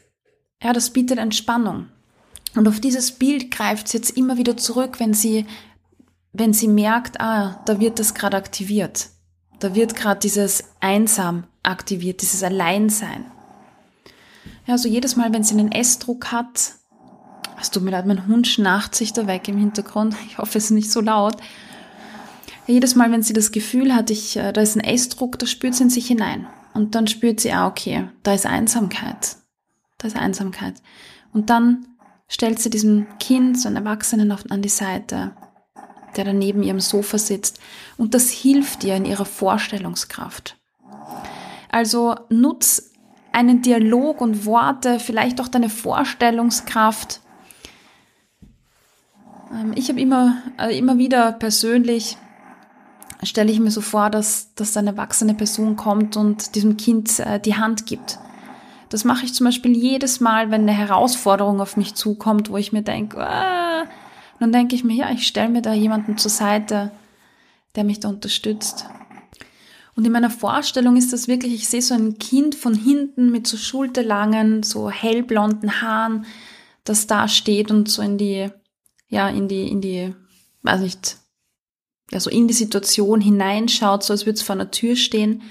Ja, 0.61 0.73
das 0.73 0.89
bietet 0.89 1.17
Entspannung. 1.17 1.87
Und 2.55 2.67
auf 2.67 2.81
dieses 2.81 3.11
Bild 3.11 3.51
greift 3.51 3.87
sie 3.87 3.97
jetzt 3.97 4.17
immer 4.17 4.35
wieder 4.37 4.57
zurück, 4.57 4.99
wenn 4.99 5.13
sie, 5.13 5.45
wenn 6.33 6.51
sie 6.51 6.67
merkt, 6.67 7.21
ah, 7.21 7.61
da 7.65 7.79
wird 7.79 7.99
das 7.99 8.13
gerade 8.13 8.35
aktiviert. 8.35 9.09
Da 9.59 9.75
wird 9.75 9.95
gerade 9.95 10.19
dieses 10.19 10.65
Einsam 10.81 11.45
aktiviert, 11.63 12.21
dieses 12.21 12.43
Alleinsein. 12.43 13.31
Ja, 14.65 14.73
also 14.73 14.89
jedes 14.89 15.15
Mal, 15.15 15.31
wenn 15.31 15.43
sie 15.43 15.53
einen 15.53 15.71
Essdruck 15.71 16.33
hat, 16.33 16.78
es 17.61 17.71
tut 17.71 17.83
mir 17.83 17.91
leid, 17.91 18.05
mein 18.05 18.27
Hund 18.27 18.47
schnarcht 18.47 18.95
sich 18.95 19.13
da 19.13 19.27
weg 19.27 19.47
im 19.47 19.57
Hintergrund. 19.57 20.15
Ich 20.27 20.37
hoffe, 20.37 20.57
es 20.57 20.65
ist 20.65 20.71
nicht 20.71 20.91
so 20.91 21.01
laut. 21.01 21.37
Jedes 22.67 22.95
Mal, 22.95 23.11
wenn 23.11 23.23
sie 23.23 23.33
das 23.33 23.51
Gefühl 23.51 23.95
hat, 23.95 24.09
ich, 24.11 24.37
äh, 24.37 24.51
da 24.53 24.61
ist 24.61 24.75
ein 24.75 24.83
Essdruck, 24.83 25.39
da 25.39 25.45
spürt 25.45 25.75
sie 25.75 25.83
in 25.83 25.89
sich 25.89 26.07
hinein. 26.07 26.47
Und 26.73 26.95
dann 26.95 27.07
spürt 27.07 27.39
sie, 27.39 27.51
ah, 27.51 27.67
okay, 27.67 28.09
da 28.23 28.33
ist 28.33 28.45
Einsamkeit. 28.45 29.37
Da 29.97 30.07
ist 30.07 30.15
Einsamkeit. 30.15 30.75
Und 31.33 31.49
dann 31.49 31.87
stellt 32.27 32.59
sie 32.59 32.69
diesem 32.69 33.07
Kind, 33.19 33.59
so 33.59 33.67
einen 33.67 33.77
Erwachsenen 33.77 34.31
an 34.31 34.61
die 34.61 34.69
Seite, 34.69 35.31
der 36.15 36.25
da 36.25 36.33
neben 36.33 36.63
ihrem 36.63 36.79
Sofa 36.79 37.17
sitzt. 37.17 37.59
Und 37.97 38.13
das 38.13 38.29
hilft 38.29 38.83
ihr 38.83 38.95
in 38.95 39.05
ihrer 39.05 39.25
Vorstellungskraft. 39.25 40.57
Also 41.71 42.15
nutz 42.29 42.91
einen 43.31 43.61
Dialog 43.61 44.21
und 44.21 44.45
Worte, 44.45 44.99
vielleicht 44.99 45.41
auch 45.41 45.47
deine 45.47 45.69
Vorstellungskraft, 45.69 47.21
ich 49.75 49.89
habe 49.89 49.99
immer, 49.99 50.41
äh, 50.57 50.77
immer 50.77 50.97
wieder 50.97 51.31
persönlich 51.31 52.17
stelle 53.23 53.51
ich 53.51 53.59
mir 53.59 53.71
so 53.71 53.81
vor, 53.81 54.09
dass, 54.09 54.53
dass 54.55 54.77
eine 54.77 54.91
erwachsene 54.91 55.33
Person 55.33 55.75
kommt 55.75 56.15
und 56.15 56.55
diesem 56.55 56.77
Kind 56.77 57.19
äh, 57.19 57.39
die 57.39 57.55
Hand 57.55 57.85
gibt. 57.85 58.19
Das 58.89 59.03
mache 59.03 59.25
ich 59.25 59.33
zum 59.33 59.45
Beispiel 59.45 59.75
jedes 59.75 60.19
Mal, 60.19 60.51
wenn 60.51 60.61
eine 60.61 60.71
Herausforderung 60.71 61.61
auf 61.61 61.77
mich 61.77 61.95
zukommt, 61.95 62.49
wo 62.49 62.57
ich 62.57 62.71
mir 62.71 62.81
denke, 62.81 63.19
ah, 63.19 63.85
dann 64.39 64.51
denke 64.51 64.75
ich 64.75 64.83
mir, 64.83 64.95
ja, 64.95 65.11
ich 65.11 65.27
stelle 65.27 65.49
mir 65.49 65.61
da 65.61 65.73
jemanden 65.73 66.17
zur 66.17 66.31
Seite, 66.31 66.91
der 67.75 67.83
mich 67.83 67.99
da 67.99 68.09
unterstützt. 68.09 68.85
Und 69.95 70.05
in 70.05 70.13
meiner 70.13 70.29
Vorstellung 70.29 70.95
ist 70.95 71.11
das 71.11 71.27
wirklich, 71.27 71.53
ich 71.53 71.67
sehe 71.67 71.81
so 71.81 71.93
ein 71.93 72.17
Kind 72.19 72.55
von 72.55 72.73
hinten 72.73 73.31
mit 73.31 73.47
so 73.47 73.57
schulterlangen, 73.57 74.63
so 74.63 74.89
hellblonden 74.89 75.81
Haaren, 75.81 76.25
das 76.85 77.05
da 77.05 77.27
steht 77.27 77.69
und 77.69 77.89
so 77.89 78.01
in 78.01 78.17
die 78.17 78.49
ja, 79.09 79.27
in 79.27 79.47
die, 79.47 79.67
in 79.67 79.81
die, 79.81 80.13
weiß 80.61 80.81
nicht, 80.81 81.17
ja, 82.11 82.19
so 82.19 82.29
in 82.29 82.47
die 82.47 82.53
Situation 82.53 83.21
hineinschaut, 83.21 84.03
so 84.03 84.13
als 84.13 84.25
würde 84.25 84.37
es 84.37 84.41
vor 84.41 84.55
einer 84.55 84.71
Tür 84.71 84.95
stehen 84.95 85.43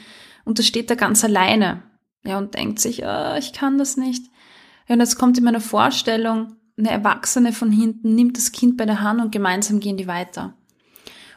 und 0.44 0.59
da 0.59 0.62
steht 0.62 0.90
er 0.90 0.97
ganz 0.97 1.23
alleine, 1.25 1.83
ja, 2.25 2.38
und 2.38 2.55
denkt 2.55 2.81
sich, 2.81 3.03
oh, 3.05 3.35
ich 3.38 3.53
kann 3.53 3.79
das 3.79 3.97
nicht. 3.97 4.25
Ja, 4.88 4.94
und 4.94 5.01
jetzt 5.01 5.18
kommt 5.18 5.38
in 5.38 5.44
meiner 5.44 5.61
Vorstellung, 5.61 6.57
eine 6.77 6.90
Erwachsene 6.90 7.53
von 7.53 7.73
hinten 7.73 8.14
nimmt 8.14 8.37
das 8.37 8.53
Kind 8.53 8.77
bei 8.77 8.87
der 8.87 9.03
Hand 9.03 9.21
und 9.21 9.33
gemeinsam 9.33 9.81
gehen 9.81 9.97
die 9.97 10.07
weiter. 10.07 10.55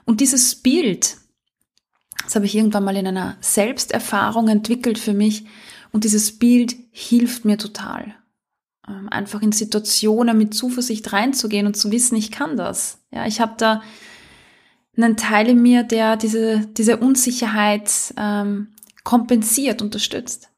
Und 0.05 0.21
dieses 0.21 0.55
Bild, 0.55 1.17
das 2.23 2.36
habe 2.36 2.45
ich 2.45 2.55
irgendwann 2.55 2.84
mal 2.84 2.95
in 2.95 3.07
einer 3.07 3.38
Selbsterfahrung 3.41 4.47
entwickelt 4.47 4.99
für 4.99 5.13
mich 5.13 5.45
und 5.91 6.03
dieses 6.03 6.38
Bild 6.38 6.75
hilft 6.91 7.45
mir 7.45 7.57
total. 7.57 8.15
Ähm, 8.88 9.10
einfach 9.10 9.41
in 9.41 9.52
Situationen 9.52 10.38
mit 10.38 10.54
Zuversicht 10.54 11.13
reinzugehen 11.13 11.67
und 11.67 11.78
zu 11.78 11.91
wissen, 11.91 12.15
ich 12.15 12.32
kann 12.32 12.58
das. 12.58 13.00
Ja, 13.12 13.28
ich 13.28 13.39
habe 13.39 13.54
da 13.58 13.82
einen 14.98 15.17
Teil 15.17 15.48
in 15.48 15.62
mir, 15.62 15.84
der 15.84 16.17
diese, 16.17 16.67
diese 16.78 16.98
Unsicherheit 16.98 17.91
ähm, 18.17 18.70
kompensiert, 19.04 19.82
unterstützt. 19.82 20.50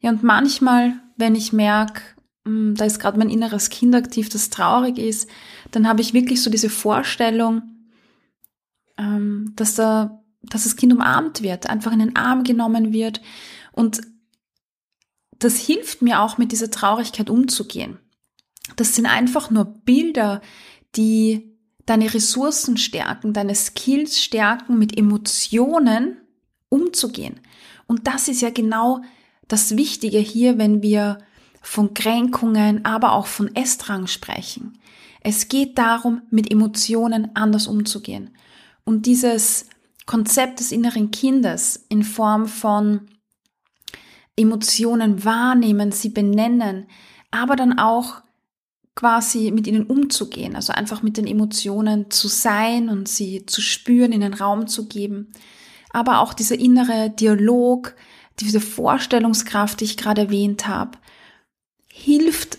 Ja, 0.00 0.10
und 0.10 0.22
manchmal, 0.22 0.94
wenn 1.16 1.34
ich 1.34 1.52
merke, 1.52 2.02
hm, 2.44 2.74
da 2.76 2.84
ist 2.84 3.00
gerade 3.00 3.18
mein 3.18 3.30
inneres 3.30 3.68
Kind 3.68 3.94
aktiv, 3.94 4.28
das 4.28 4.50
traurig 4.50 4.98
ist, 4.98 5.28
dann 5.70 5.88
habe 5.88 6.00
ich 6.00 6.14
wirklich 6.14 6.42
so 6.42 6.50
diese 6.50 6.70
Vorstellung, 6.70 7.62
ähm, 8.96 9.52
dass, 9.56 9.74
da, 9.74 10.22
dass 10.42 10.64
das 10.64 10.76
Kind 10.76 10.92
umarmt 10.92 11.42
wird, 11.42 11.68
einfach 11.68 11.92
in 11.92 11.98
den 11.98 12.16
Arm 12.16 12.44
genommen 12.44 12.92
wird 12.92 13.20
und 13.72 14.00
das 15.38 15.56
hilft 15.56 16.02
mir 16.02 16.20
auch 16.20 16.38
mit 16.38 16.52
dieser 16.52 16.70
Traurigkeit 16.70 17.30
umzugehen. 17.30 17.98
Das 18.76 18.94
sind 18.94 19.06
einfach 19.06 19.50
nur 19.50 19.64
Bilder, 19.64 20.40
die 20.96 21.56
deine 21.86 22.12
Ressourcen 22.12 22.76
stärken, 22.76 23.32
deine 23.32 23.54
Skills 23.54 24.22
stärken, 24.22 24.78
mit 24.78 24.96
Emotionen 24.96 26.18
umzugehen. 26.68 27.40
Und 27.86 28.06
das 28.06 28.28
ist 28.28 28.42
ja 28.42 28.50
genau 28.50 29.00
das 29.46 29.76
Wichtige 29.76 30.18
hier, 30.18 30.58
wenn 30.58 30.82
wir 30.82 31.18
von 31.62 31.94
Kränkungen, 31.94 32.84
aber 32.84 33.12
auch 33.12 33.26
von 33.26 33.54
Essdrang 33.54 34.06
sprechen. 34.06 34.78
Es 35.22 35.48
geht 35.48 35.78
darum, 35.78 36.22
mit 36.30 36.50
Emotionen 36.50 37.30
anders 37.34 37.66
umzugehen. 37.66 38.30
Und 38.84 39.06
dieses 39.06 39.66
Konzept 40.06 40.60
des 40.60 40.72
inneren 40.72 41.10
Kindes 41.10 41.84
in 41.88 42.02
Form 42.02 42.46
von 42.46 43.08
Emotionen 44.38 45.24
wahrnehmen, 45.24 45.92
sie 45.92 46.10
benennen, 46.10 46.86
aber 47.30 47.56
dann 47.56 47.78
auch 47.78 48.22
quasi 48.94 49.52
mit 49.52 49.66
ihnen 49.66 49.86
umzugehen, 49.86 50.56
also 50.56 50.72
einfach 50.72 51.02
mit 51.02 51.16
den 51.16 51.26
Emotionen 51.26 52.10
zu 52.10 52.26
sein 52.26 52.88
und 52.88 53.08
sie 53.08 53.46
zu 53.46 53.60
spüren, 53.60 54.12
in 54.12 54.22
den 54.22 54.34
Raum 54.34 54.66
zu 54.66 54.88
geben. 54.88 55.32
Aber 55.90 56.20
auch 56.20 56.34
dieser 56.34 56.58
innere 56.58 57.10
Dialog, 57.10 57.94
diese 58.40 58.60
Vorstellungskraft, 58.60 59.80
die 59.80 59.84
ich 59.84 59.96
gerade 59.96 60.22
erwähnt 60.22 60.66
habe, 60.66 60.98
hilft 61.88 62.58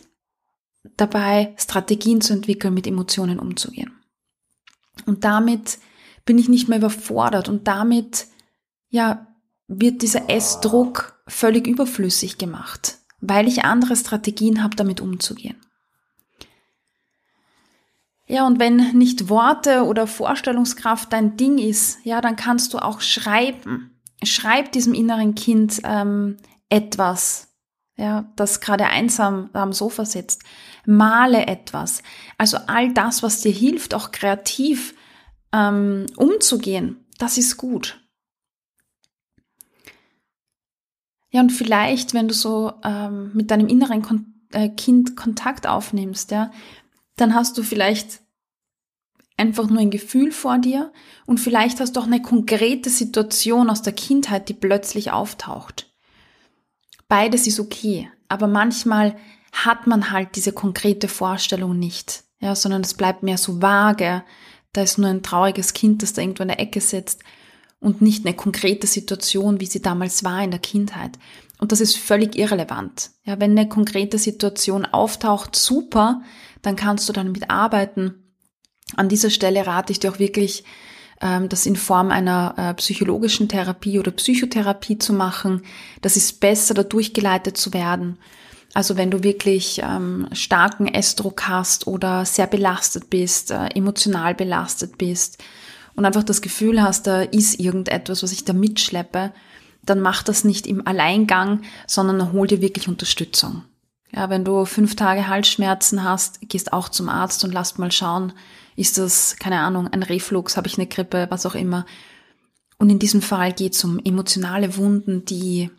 dabei, 0.95 1.53
Strategien 1.57 2.21
zu 2.21 2.33
entwickeln, 2.33 2.73
mit 2.73 2.87
Emotionen 2.87 3.39
umzugehen. 3.39 3.91
Und 5.05 5.23
damit 5.23 5.77
bin 6.25 6.37
ich 6.37 6.49
nicht 6.49 6.69
mehr 6.69 6.77
überfordert 6.77 7.49
und 7.49 7.67
damit, 7.67 8.27
ja, 8.89 9.27
wird 9.69 10.01
dieser 10.01 10.29
Essdruck 10.29 11.21
völlig 11.27 11.67
überflüssig 11.67 12.37
gemacht, 12.37 12.97
weil 13.21 13.47
ich 13.47 13.63
andere 13.63 13.95
Strategien 13.95 14.63
habe, 14.63 14.75
damit 14.75 14.99
umzugehen. 14.99 15.55
Ja, 18.27 18.45
und 18.45 18.59
wenn 18.59 18.97
nicht 18.97 19.29
Worte 19.29 19.85
oder 19.85 20.05
Vorstellungskraft 20.05 21.13
dein 21.13 21.37
Ding 21.37 21.57
ist, 21.57 21.99
ja, 22.03 22.19
dann 22.19 22.35
kannst 22.35 22.73
du 22.73 22.79
auch 22.79 23.01
schreiben. 23.01 23.99
Schreib 24.23 24.71
diesem 24.71 24.93
inneren 24.93 25.33
Kind 25.33 25.81
ähm, 25.83 26.37
etwas, 26.69 27.47
ja, 27.95 28.31
das 28.35 28.61
gerade 28.61 28.87
einsam 28.87 29.49
am 29.53 29.73
Sofa 29.73 30.05
sitzt. 30.05 30.43
Male 30.85 31.47
etwas. 31.47 32.03
Also 32.37 32.57
all 32.67 32.93
das, 32.93 33.23
was 33.23 33.41
dir 33.41 33.51
hilft, 33.51 33.93
auch 33.93 34.11
kreativ 34.11 34.93
ähm, 35.51 36.05
umzugehen, 36.15 37.05
das 37.17 37.37
ist 37.37 37.57
gut. 37.57 37.99
Ja, 41.31 41.41
und 41.41 41.51
vielleicht, 41.51 42.13
wenn 42.13 42.27
du 42.27 42.33
so 42.33 42.73
ähm, 42.83 43.31
mit 43.33 43.51
deinem 43.51 43.67
inneren 43.67 44.01
Kon 44.01 44.33
äh, 44.51 44.69
Kind 44.69 45.15
Kontakt 45.15 45.67
aufnimmst, 45.67 46.31
ja, 46.31 46.51
dann 47.17 47.35
hast 47.35 47.57
du 47.57 47.63
vielleicht 47.63 48.21
einfach 49.37 49.69
nur 49.69 49.79
ein 49.79 49.91
Gefühl 49.91 50.31
vor 50.31 50.57
dir 50.57 50.91
und 51.25 51.39
vielleicht 51.39 51.79
hast 51.79 51.95
du 51.95 51.99
auch 51.99 52.07
eine 52.07 52.21
konkrete 52.21 52.89
Situation 52.89 53.69
aus 53.69 53.81
der 53.81 53.93
Kindheit, 53.93 54.49
die 54.49 54.53
plötzlich 54.53 55.11
auftaucht. 55.11 55.93
Beides 57.07 57.47
ist 57.47 57.59
okay, 57.59 58.09
aber 58.27 58.47
manchmal 58.47 59.15
hat 59.51 59.87
man 59.87 60.11
halt 60.11 60.35
diese 60.35 60.51
konkrete 60.51 61.07
Vorstellung 61.07 61.77
nicht, 61.77 62.23
ja, 62.39 62.55
sondern 62.55 62.81
es 62.81 62.95
bleibt 62.95 63.23
mehr 63.23 63.37
so 63.37 63.61
vage. 63.61 64.23
Da 64.73 64.81
ist 64.81 64.97
nur 64.97 65.09
ein 65.09 65.23
trauriges 65.23 65.73
Kind, 65.73 66.03
das 66.03 66.13
da 66.13 66.21
irgendwo 66.21 66.43
in 66.43 66.49
der 66.49 66.59
Ecke 66.59 66.81
sitzt 66.81 67.23
und 67.79 68.01
nicht 68.01 68.25
eine 68.25 68.35
konkrete 68.35 68.87
Situation, 68.87 69.59
wie 69.59 69.65
sie 69.65 69.81
damals 69.81 70.23
war 70.23 70.43
in 70.43 70.51
der 70.51 70.59
Kindheit. 70.59 71.17
Und 71.59 71.71
das 71.71 71.81
ist 71.81 71.97
völlig 71.97 72.37
irrelevant. 72.37 73.11
Ja, 73.23 73.39
wenn 73.39 73.51
eine 73.51 73.67
konkrete 73.67 74.17
Situation 74.17 74.85
auftaucht, 74.85 75.55
super, 75.55 76.21
dann 76.61 76.75
kannst 76.75 77.07
du 77.07 77.13
damit 77.13 77.49
arbeiten. 77.49 78.15
An 78.95 79.09
dieser 79.09 79.29
Stelle 79.29 79.67
rate 79.67 79.91
ich 79.91 79.99
dir 79.99 80.11
auch 80.11 80.19
wirklich, 80.19 80.63
ähm, 81.21 81.49
das 81.49 81.65
in 81.65 81.75
Form 81.75 82.11
einer 82.11 82.55
äh, 82.57 82.73
psychologischen 82.75 83.49
Therapie 83.49 83.99
oder 83.99 84.11
Psychotherapie 84.11 84.97
zu 84.97 85.13
machen. 85.13 85.63
Das 86.01 86.17
ist 86.17 86.39
besser, 86.39 86.73
da 86.73 86.83
durchgeleitet 86.83 87.57
zu 87.57 87.73
werden. 87.73 88.17
Also 88.73 88.97
wenn 88.97 89.11
du 89.11 89.23
wirklich 89.23 89.81
ähm, 89.83 90.27
starken 90.31 90.87
Essdruck 90.87 91.47
hast 91.47 91.87
oder 91.87 92.23
sehr 92.25 92.47
belastet 92.47 93.09
bist, 93.09 93.51
äh, 93.51 93.67
emotional 93.75 94.35
belastet 94.35 94.97
bist 94.97 95.43
und 95.99 96.05
einfach 96.05 96.23
das 96.23 96.41
Gefühl 96.41 96.81
hast, 96.81 97.07
da 97.07 97.23
ist 97.23 97.59
irgendetwas, 97.59 98.23
was 98.23 98.31
ich 98.31 98.45
da 98.45 98.53
mitschleppe, 98.53 99.33
dann 99.83 99.99
mach 99.99 100.23
das 100.23 100.45
nicht 100.45 100.65
im 100.65 100.87
Alleingang, 100.87 101.63
sondern 101.87 102.31
hol 102.31 102.47
dir 102.47 102.61
wirklich 102.61 102.87
Unterstützung. 102.87 103.63
Ja, 104.13 104.29
wenn 104.29 104.45
du 104.45 104.63
fünf 104.63 104.95
Tage 104.95 105.27
Halsschmerzen 105.27 106.01
hast, 106.05 106.39
gehst 106.47 106.71
auch 106.71 106.87
zum 106.87 107.09
Arzt 107.09 107.43
und 107.43 107.51
lass 107.51 107.77
mal 107.77 107.91
schauen, 107.91 108.31
ist 108.77 108.97
das, 108.97 109.35
keine 109.39 109.59
Ahnung, 109.59 109.89
ein 109.89 110.01
Reflux, 110.01 110.55
habe 110.55 110.67
ich 110.67 110.77
eine 110.77 110.87
Grippe, 110.87 111.27
was 111.31 111.45
auch 111.45 111.53
immer. 111.53 111.85
Und 112.77 112.89
in 112.89 112.99
diesem 112.99 113.21
Fall 113.21 113.51
geht 113.51 113.75
es 113.75 113.83
um 113.83 113.99
emotionale 113.99 114.77
Wunden, 114.77 115.25
die 115.25 115.69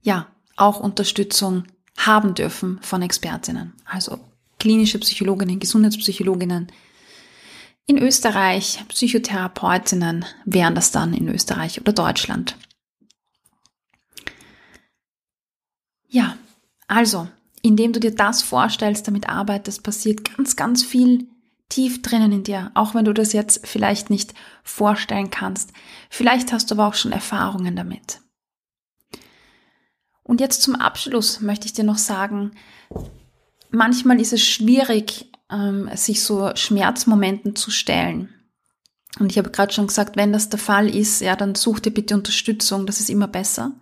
ja 0.00 0.28
auch 0.54 0.78
Unterstützung 0.78 1.64
haben 1.96 2.34
dürfen 2.34 2.78
von 2.82 3.02
Expertinnen, 3.02 3.72
also 3.84 4.20
klinische 4.60 5.00
Psychologinnen, 5.00 5.58
Gesundheitspsychologinnen. 5.58 6.70
In 7.86 7.98
Österreich, 7.98 8.84
Psychotherapeutinnen 8.88 10.24
wären 10.44 10.74
das 10.74 10.92
dann 10.92 11.12
in 11.12 11.28
Österreich 11.28 11.80
oder 11.80 11.92
Deutschland. 11.92 12.56
Ja, 16.08 16.36
also, 16.86 17.28
indem 17.62 17.92
du 17.92 18.00
dir 18.00 18.14
das 18.14 18.42
vorstellst, 18.42 19.06
damit 19.06 19.28
arbeitest, 19.28 19.82
passiert 19.82 20.36
ganz, 20.36 20.56
ganz 20.56 20.84
viel 20.84 21.28
tief 21.68 22.02
drinnen 22.02 22.32
in 22.32 22.42
dir, 22.42 22.70
auch 22.74 22.94
wenn 22.94 23.04
du 23.04 23.14
das 23.14 23.32
jetzt 23.32 23.66
vielleicht 23.66 24.10
nicht 24.10 24.34
vorstellen 24.64 25.30
kannst. 25.30 25.72
Vielleicht 26.10 26.52
hast 26.52 26.70
du 26.70 26.74
aber 26.74 26.88
auch 26.88 26.94
schon 26.94 27.12
Erfahrungen 27.12 27.76
damit. 27.76 28.20
Und 30.22 30.40
jetzt 30.40 30.62
zum 30.62 30.74
Abschluss 30.76 31.40
möchte 31.40 31.66
ich 31.66 31.72
dir 31.72 31.84
noch 31.84 31.98
sagen, 31.98 32.52
manchmal 33.70 34.20
ist 34.20 34.32
es 34.32 34.42
schwierig, 34.42 35.29
ähm, 35.50 35.90
sich 35.94 36.22
so 36.22 36.50
Schmerzmomenten 36.54 37.56
zu 37.56 37.70
stellen. 37.70 38.28
Und 39.18 39.30
ich 39.30 39.38
habe 39.38 39.50
gerade 39.50 39.72
schon 39.72 39.88
gesagt, 39.88 40.16
wenn 40.16 40.32
das 40.32 40.48
der 40.48 40.58
Fall 40.58 40.88
ist, 40.94 41.20
ja, 41.20 41.34
dann 41.34 41.54
such 41.54 41.80
dir 41.80 41.90
bitte 41.90 42.14
Unterstützung, 42.14 42.86
das 42.86 43.00
ist 43.00 43.10
immer 43.10 43.28
besser. 43.28 43.72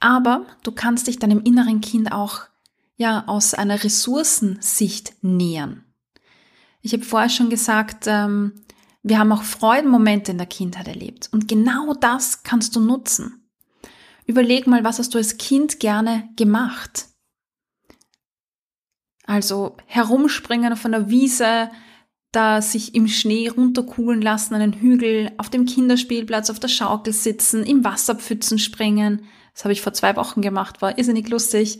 Aber 0.00 0.46
du 0.62 0.72
kannst 0.72 1.06
dich 1.06 1.18
deinem 1.18 1.42
inneren 1.42 1.80
Kind 1.80 2.12
auch 2.12 2.42
ja 2.96 3.24
aus 3.26 3.54
einer 3.54 3.84
Ressourcensicht 3.84 5.14
nähern. 5.22 5.84
Ich 6.80 6.92
habe 6.92 7.04
vorher 7.04 7.28
schon 7.28 7.50
gesagt, 7.50 8.04
ähm, 8.06 8.52
wir 9.02 9.18
haben 9.18 9.32
auch 9.32 9.42
Freudenmomente 9.42 10.32
in 10.32 10.38
der 10.38 10.46
Kindheit 10.46 10.88
erlebt. 10.88 11.28
Und 11.32 11.48
genau 11.48 11.94
das 11.94 12.42
kannst 12.42 12.76
du 12.76 12.80
nutzen. 12.80 13.48
Überleg 14.26 14.66
mal, 14.66 14.84
was 14.84 14.98
hast 14.98 15.14
du 15.14 15.18
als 15.18 15.38
Kind 15.38 15.80
gerne 15.80 16.28
gemacht? 16.36 17.06
Also 19.28 19.76
herumspringen 19.84 20.74
von 20.74 20.92
der 20.92 21.10
Wiese, 21.10 21.70
da 22.32 22.62
sich 22.62 22.94
im 22.94 23.08
Schnee 23.08 23.48
runterkugeln 23.48 24.22
lassen, 24.22 24.54
einen 24.54 24.72
Hügel, 24.72 25.32
auf 25.36 25.50
dem 25.50 25.66
Kinderspielplatz, 25.66 26.48
auf 26.48 26.58
der 26.58 26.68
Schaukel 26.68 27.12
sitzen, 27.12 27.62
im 27.62 27.84
Wasserpfützen 27.84 28.58
springen. 28.58 29.26
Das 29.52 29.64
habe 29.64 29.72
ich 29.74 29.82
vor 29.82 29.92
zwei 29.92 30.16
Wochen 30.16 30.40
gemacht, 30.40 30.80
war 30.80 30.96
irrsinnig 30.96 31.28
lustig. 31.28 31.78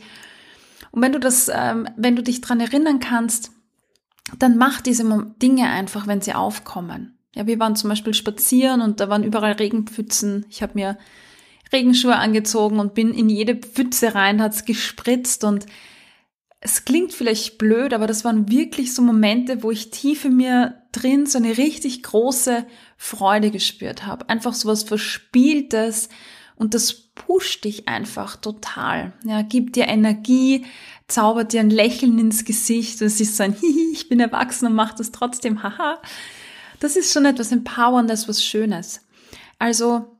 Und 0.91 1.01
wenn 1.01 1.11
du 1.11 1.19
das, 1.19 1.49
ähm, 1.51 1.87
wenn 1.97 2.15
du 2.15 2.21
dich 2.21 2.41
dran 2.41 2.59
erinnern 2.59 2.99
kannst, 2.99 3.49
dann 4.37 4.55
mach 4.55 4.79
diese 4.81 5.03
Dinge 5.41 5.69
einfach, 5.69 6.05
wenn 6.05 6.21
sie 6.21 6.35
aufkommen. 6.35 7.17
Ja, 7.33 7.47
wir 7.47 7.59
waren 7.59 7.75
zum 7.75 7.89
Beispiel 7.89 8.13
spazieren 8.13 8.81
und 8.81 8.99
da 8.99 9.09
waren 9.09 9.23
überall 9.23 9.53
Regenpfützen. 9.53 10.45
Ich 10.51 10.61
habe 10.61 10.73
mir 10.75 10.99
Regenschuhe 11.73 12.15
angezogen 12.15 12.79
und 12.79 12.93
bin 12.93 13.11
in 13.11 13.27
jede 13.27 13.55
Pfütze 13.55 14.13
rein, 14.13 14.39
hat's 14.39 14.65
gespritzt 14.65 15.43
und 15.43 15.65
es 16.61 16.83
klingt 16.83 17.13
vielleicht 17.13 17.57
blöd, 17.57 17.93
aber 17.93 18.05
das 18.05 18.25
waren 18.25 18.49
wirklich 18.49 18.93
so 18.93 19.01
Momente, 19.01 19.63
wo 19.63 19.71
ich 19.71 19.91
tief 19.91 20.25
in 20.25 20.35
mir 20.35 20.81
drin 20.91 21.25
so 21.25 21.37
eine 21.37 21.57
richtig 21.57 22.03
große 22.03 22.65
Freude 22.97 23.49
gespürt 23.49 24.05
habe. 24.05 24.27
Einfach 24.27 24.53
so 24.53 24.67
was 24.67 24.83
Verspieltes 24.83 26.09
und 26.55 26.73
das 26.73 26.93
pusht 26.93 27.63
dich 27.63 27.87
einfach 27.87 28.35
total. 28.35 29.13
Ja, 29.23 29.41
gibt 29.41 29.77
dir 29.77 29.87
Energie, 29.87 30.65
zaubert 31.07 31.53
dir 31.53 31.61
ein 31.61 31.69
Lächeln 31.69 32.19
ins 32.19 32.43
Gesicht. 32.43 33.01
Es 33.01 33.21
ist 33.21 33.37
so 33.37 33.43
ein 33.43 33.53
Hihi, 33.53 33.91
ich 33.93 34.09
bin 34.09 34.19
erwachsen 34.19 34.65
und 34.65 34.73
mache 34.73 34.95
das 34.97 35.11
trotzdem, 35.11 35.63
haha. 35.63 36.01
Das 36.81 36.97
ist 36.97 37.13
schon 37.13 37.25
etwas 37.25 37.53
Empowerndes, 37.53 38.27
was 38.27 38.43
Schönes. 38.43 39.01
Also 39.59 40.18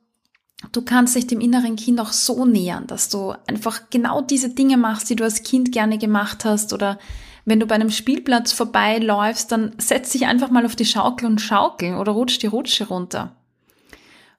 du 0.72 0.82
kannst 0.82 1.16
dich 1.16 1.28
dem 1.28 1.42
inneren 1.42 1.76
Kind 1.76 2.00
auch 2.00 2.12
so 2.12 2.46
nähern, 2.46 2.88
dass 2.88 3.10
du 3.10 3.34
einfach 3.48 3.90
genau 3.90 4.22
diese 4.22 4.50
Dinge 4.50 4.78
machst, 4.78 5.10
die 5.10 5.16
du 5.16 5.24
als 5.24 5.44
Kind 5.44 5.72
gerne 5.72 5.98
gemacht 5.98 6.46
hast 6.46 6.74
oder 6.74 7.00
wenn 7.46 7.60
du 7.60 7.66
bei 7.66 7.76
einem 7.76 7.90
Spielplatz 7.90 8.52
vorbeiläufst, 8.52 9.52
dann 9.52 9.74
setz 9.78 10.12
dich 10.12 10.26
einfach 10.26 10.52
mal 10.52 10.66
auf 10.66 10.76
die 10.76 10.86
Schaukel 10.86 11.26
und 11.26 11.42
schaukel 11.42 11.96
oder 11.96 12.12
rutsch 12.12 12.40
die 12.40 12.48
Rutsche 12.48 12.88
runter. 12.88 13.36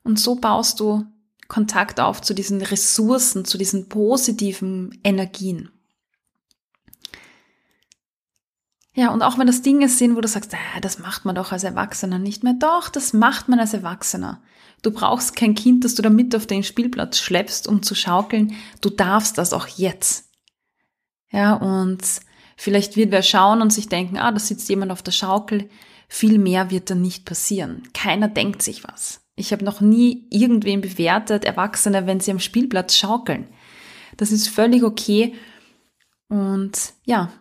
Und 0.04 0.20
so 0.20 0.36
baust 0.36 0.78
du 0.80 1.06
Kontakt 1.48 1.98
auf 1.98 2.22
zu 2.22 2.34
diesen 2.34 2.62
Ressourcen, 2.62 3.44
zu 3.44 3.58
diesen 3.58 3.88
positiven 3.88 4.98
Energien. 5.02 5.70
Ja, 8.94 9.12
und 9.12 9.22
auch 9.22 9.38
wenn 9.38 9.46
das 9.46 9.62
Dinge 9.62 9.88
sind, 9.88 10.16
wo 10.16 10.20
du 10.20 10.28
sagst, 10.28 10.54
ah, 10.54 10.80
das 10.80 10.98
macht 10.98 11.24
man 11.24 11.34
doch 11.34 11.52
als 11.52 11.64
Erwachsener 11.64 12.18
nicht 12.18 12.44
mehr. 12.44 12.54
Doch, 12.54 12.88
das 12.88 13.12
macht 13.12 13.48
man 13.48 13.58
als 13.58 13.74
Erwachsener. 13.74 14.42
Du 14.82 14.90
brauchst 14.90 15.36
kein 15.36 15.54
Kind, 15.54 15.84
das 15.84 15.94
du 15.94 16.02
da 16.02 16.10
mit 16.10 16.34
auf 16.34 16.46
den 16.46 16.62
Spielplatz 16.62 17.18
schleppst, 17.18 17.68
um 17.68 17.82
zu 17.82 17.94
schaukeln. 17.94 18.54
Du 18.80 18.90
darfst 18.90 19.36
das 19.38 19.52
auch 19.52 19.66
jetzt. 19.66 20.30
Ja, 21.30 21.54
und 21.54 22.02
vielleicht 22.56 22.96
wird 22.96 23.10
wer 23.10 23.22
schauen 23.22 23.62
und 23.62 23.72
sich 23.72 23.88
denken, 23.88 24.16
ah, 24.16 24.32
da 24.32 24.38
sitzt 24.38 24.68
jemand 24.68 24.92
auf 24.92 25.02
der 25.02 25.12
Schaukel. 25.12 25.68
Viel 26.08 26.38
mehr 26.38 26.70
wird 26.70 26.90
dann 26.90 27.02
nicht 27.02 27.24
passieren. 27.24 27.82
Keiner 27.92 28.28
denkt 28.28 28.62
sich 28.62 28.84
was. 28.84 29.20
Ich 29.36 29.52
habe 29.52 29.64
noch 29.64 29.80
nie 29.80 30.26
irgendwen 30.30 30.80
bewertet, 30.80 31.44
Erwachsene, 31.44 32.06
wenn 32.06 32.20
sie 32.20 32.30
am 32.30 32.40
Spielplatz 32.40 32.96
schaukeln. 32.96 33.48
Das 34.16 34.32
ist 34.32 34.48
völlig 34.48 34.82
okay. 34.82 35.34
Und 36.28 36.94
ja, 37.04 37.32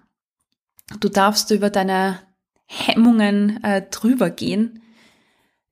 du 1.00 1.10
darfst 1.10 1.52
über 1.52 1.70
deine 1.70 2.20
Hemmungen 2.68 3.64
äh, 3.64 3.82
drüber 3.90 4.30
gehen. 4.30 4.82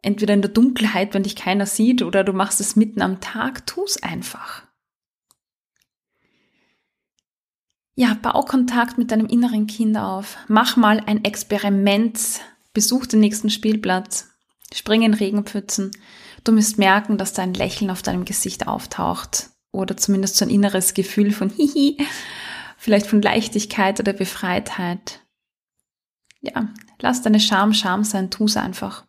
Entweder 0.08 0.34
in 0.34 0.42
der 0.42 0.52
Dunkelheit, 0.52 1.14
wenn 1.14 1.24
dich 1.24 1.36
keiner 1.36 1.66
sieht, 1.66 2.02
oder 2.02 2.24
du 2.24 2.32
machst 2.32 2.62
es 2.62 2.78
mitten 2.78 3.02
am 3.02 3.20
Tag, 3.20 3.68
tu 3.68 3.84
es 3.84 4.02
einfach. 4.02 4.64
Ja, 7.94 8.14
bau 8.22 8.42
Kontakt 8.44 8.98
mit 8.98 9.12
deinem 9.12 9.26
inneren 9.26 9.68
Kind 9.68 9.98
auf. 9.98 10.38
Mach 10.48 10.78
mal 10.78 11.02
ein 11.06 11.26
Experiment. 11.26 12.40
Besuch 12.72 13.06
den 13.08 13.20
nächsten 13.20 13.50
Spielplatz. 13.50 14.30
Spring 14.74 15.02
in 15.02 15.14
Regenpfützen. 15.14 15.92
Du 16.46 16.56
wirst 16.56 16.78
merken, 16.78 17.18
dass 17.18 17.34
da 17.34 17.42
ein 17.42 17.54
Lächeln 17.54 17.92
auf 17.92 18.02
deinem 18.02 18.24
Gesicht 18.24 18.66
auftaucht. 18.66 19.50
Oder 19.74 19.98
zumindest 19.98 20.38
so 20.38 20.46
ein 20.46 20.52
inneres 20.52 20.94
Gefühl 20.94 21.32
von 21.32 21.50
Hihi 21.58 21.98
vielleicht 22.78 23.08
von 23.08 23.22
Leichtigkeit 23.22 24.00
oder 24.00 24.14
Befreitheit. 24.14 25.22
Ja, 26.40 26.70
lass 27.02 27.24
deine 27.24 27.40
Scham 27.40 27.74
Scham 27.74 28.04
sein, 28.04 28.30
tu 28.30 28.46
es 28.46 28.56
einfach. 28.56 29.07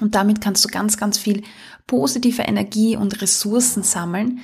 Und 0.00 0.14
damit 0.14 0.40
kannst 0.40 0.64
du 0.64 0.68
ganz, 0.68 0.96
ganz 0.96 1.18
viel 1.18 1.42
positive 1.86 2.42
Energie 2.42 2.96
und 2.96 3.20
Ressourcen 3.20 3.82
sammeln. 3.82 4.40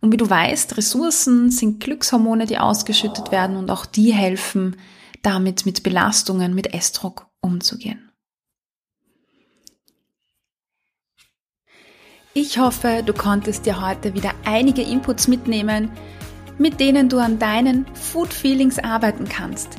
Und 0.00 0.12
wie 0.12 0.16
du 0.16 0.28
weißt, 0.28 0.76
Ressourcen 0.76 1.50
sind 1.50 1.80
Glückshormone, 1.80 2.46
die 2.46 2.58
ausgeschüttet 2.58 3.30
werden 3.30 3.56
und 3.56 3.70
auch 3.70 3.86
die 3.86 4.12
helfen, 4.12 4.76
damit 5.22 5.66
mit 5.66 5.82
Belastungen, 5.82 6.54
mit 6.54 6.74
Essdruck 6.74 7.26
umzugehen. 7.40 8.10
Ich 12.34 12.58
hoffe, 12.58 13.02
du 13.04 13.14
konntest 13.14 13.64
dir 13.64 13.80
heute 13.80 14.12
wieder 14.12 14.34
einige 14.44 14.82
Inputs 14.82 15.26
mitnehmen, 15.26 15.90
mit 16.58 16.80
denen 16.80 17.08
du 17.08 17.18
an 17.18 17.38
deinen 17.38 17.86
Food 17.94 18.34
Feelings 18.34 18.78
arbeiten 18.78 19.26
kannst. 19.26 19.78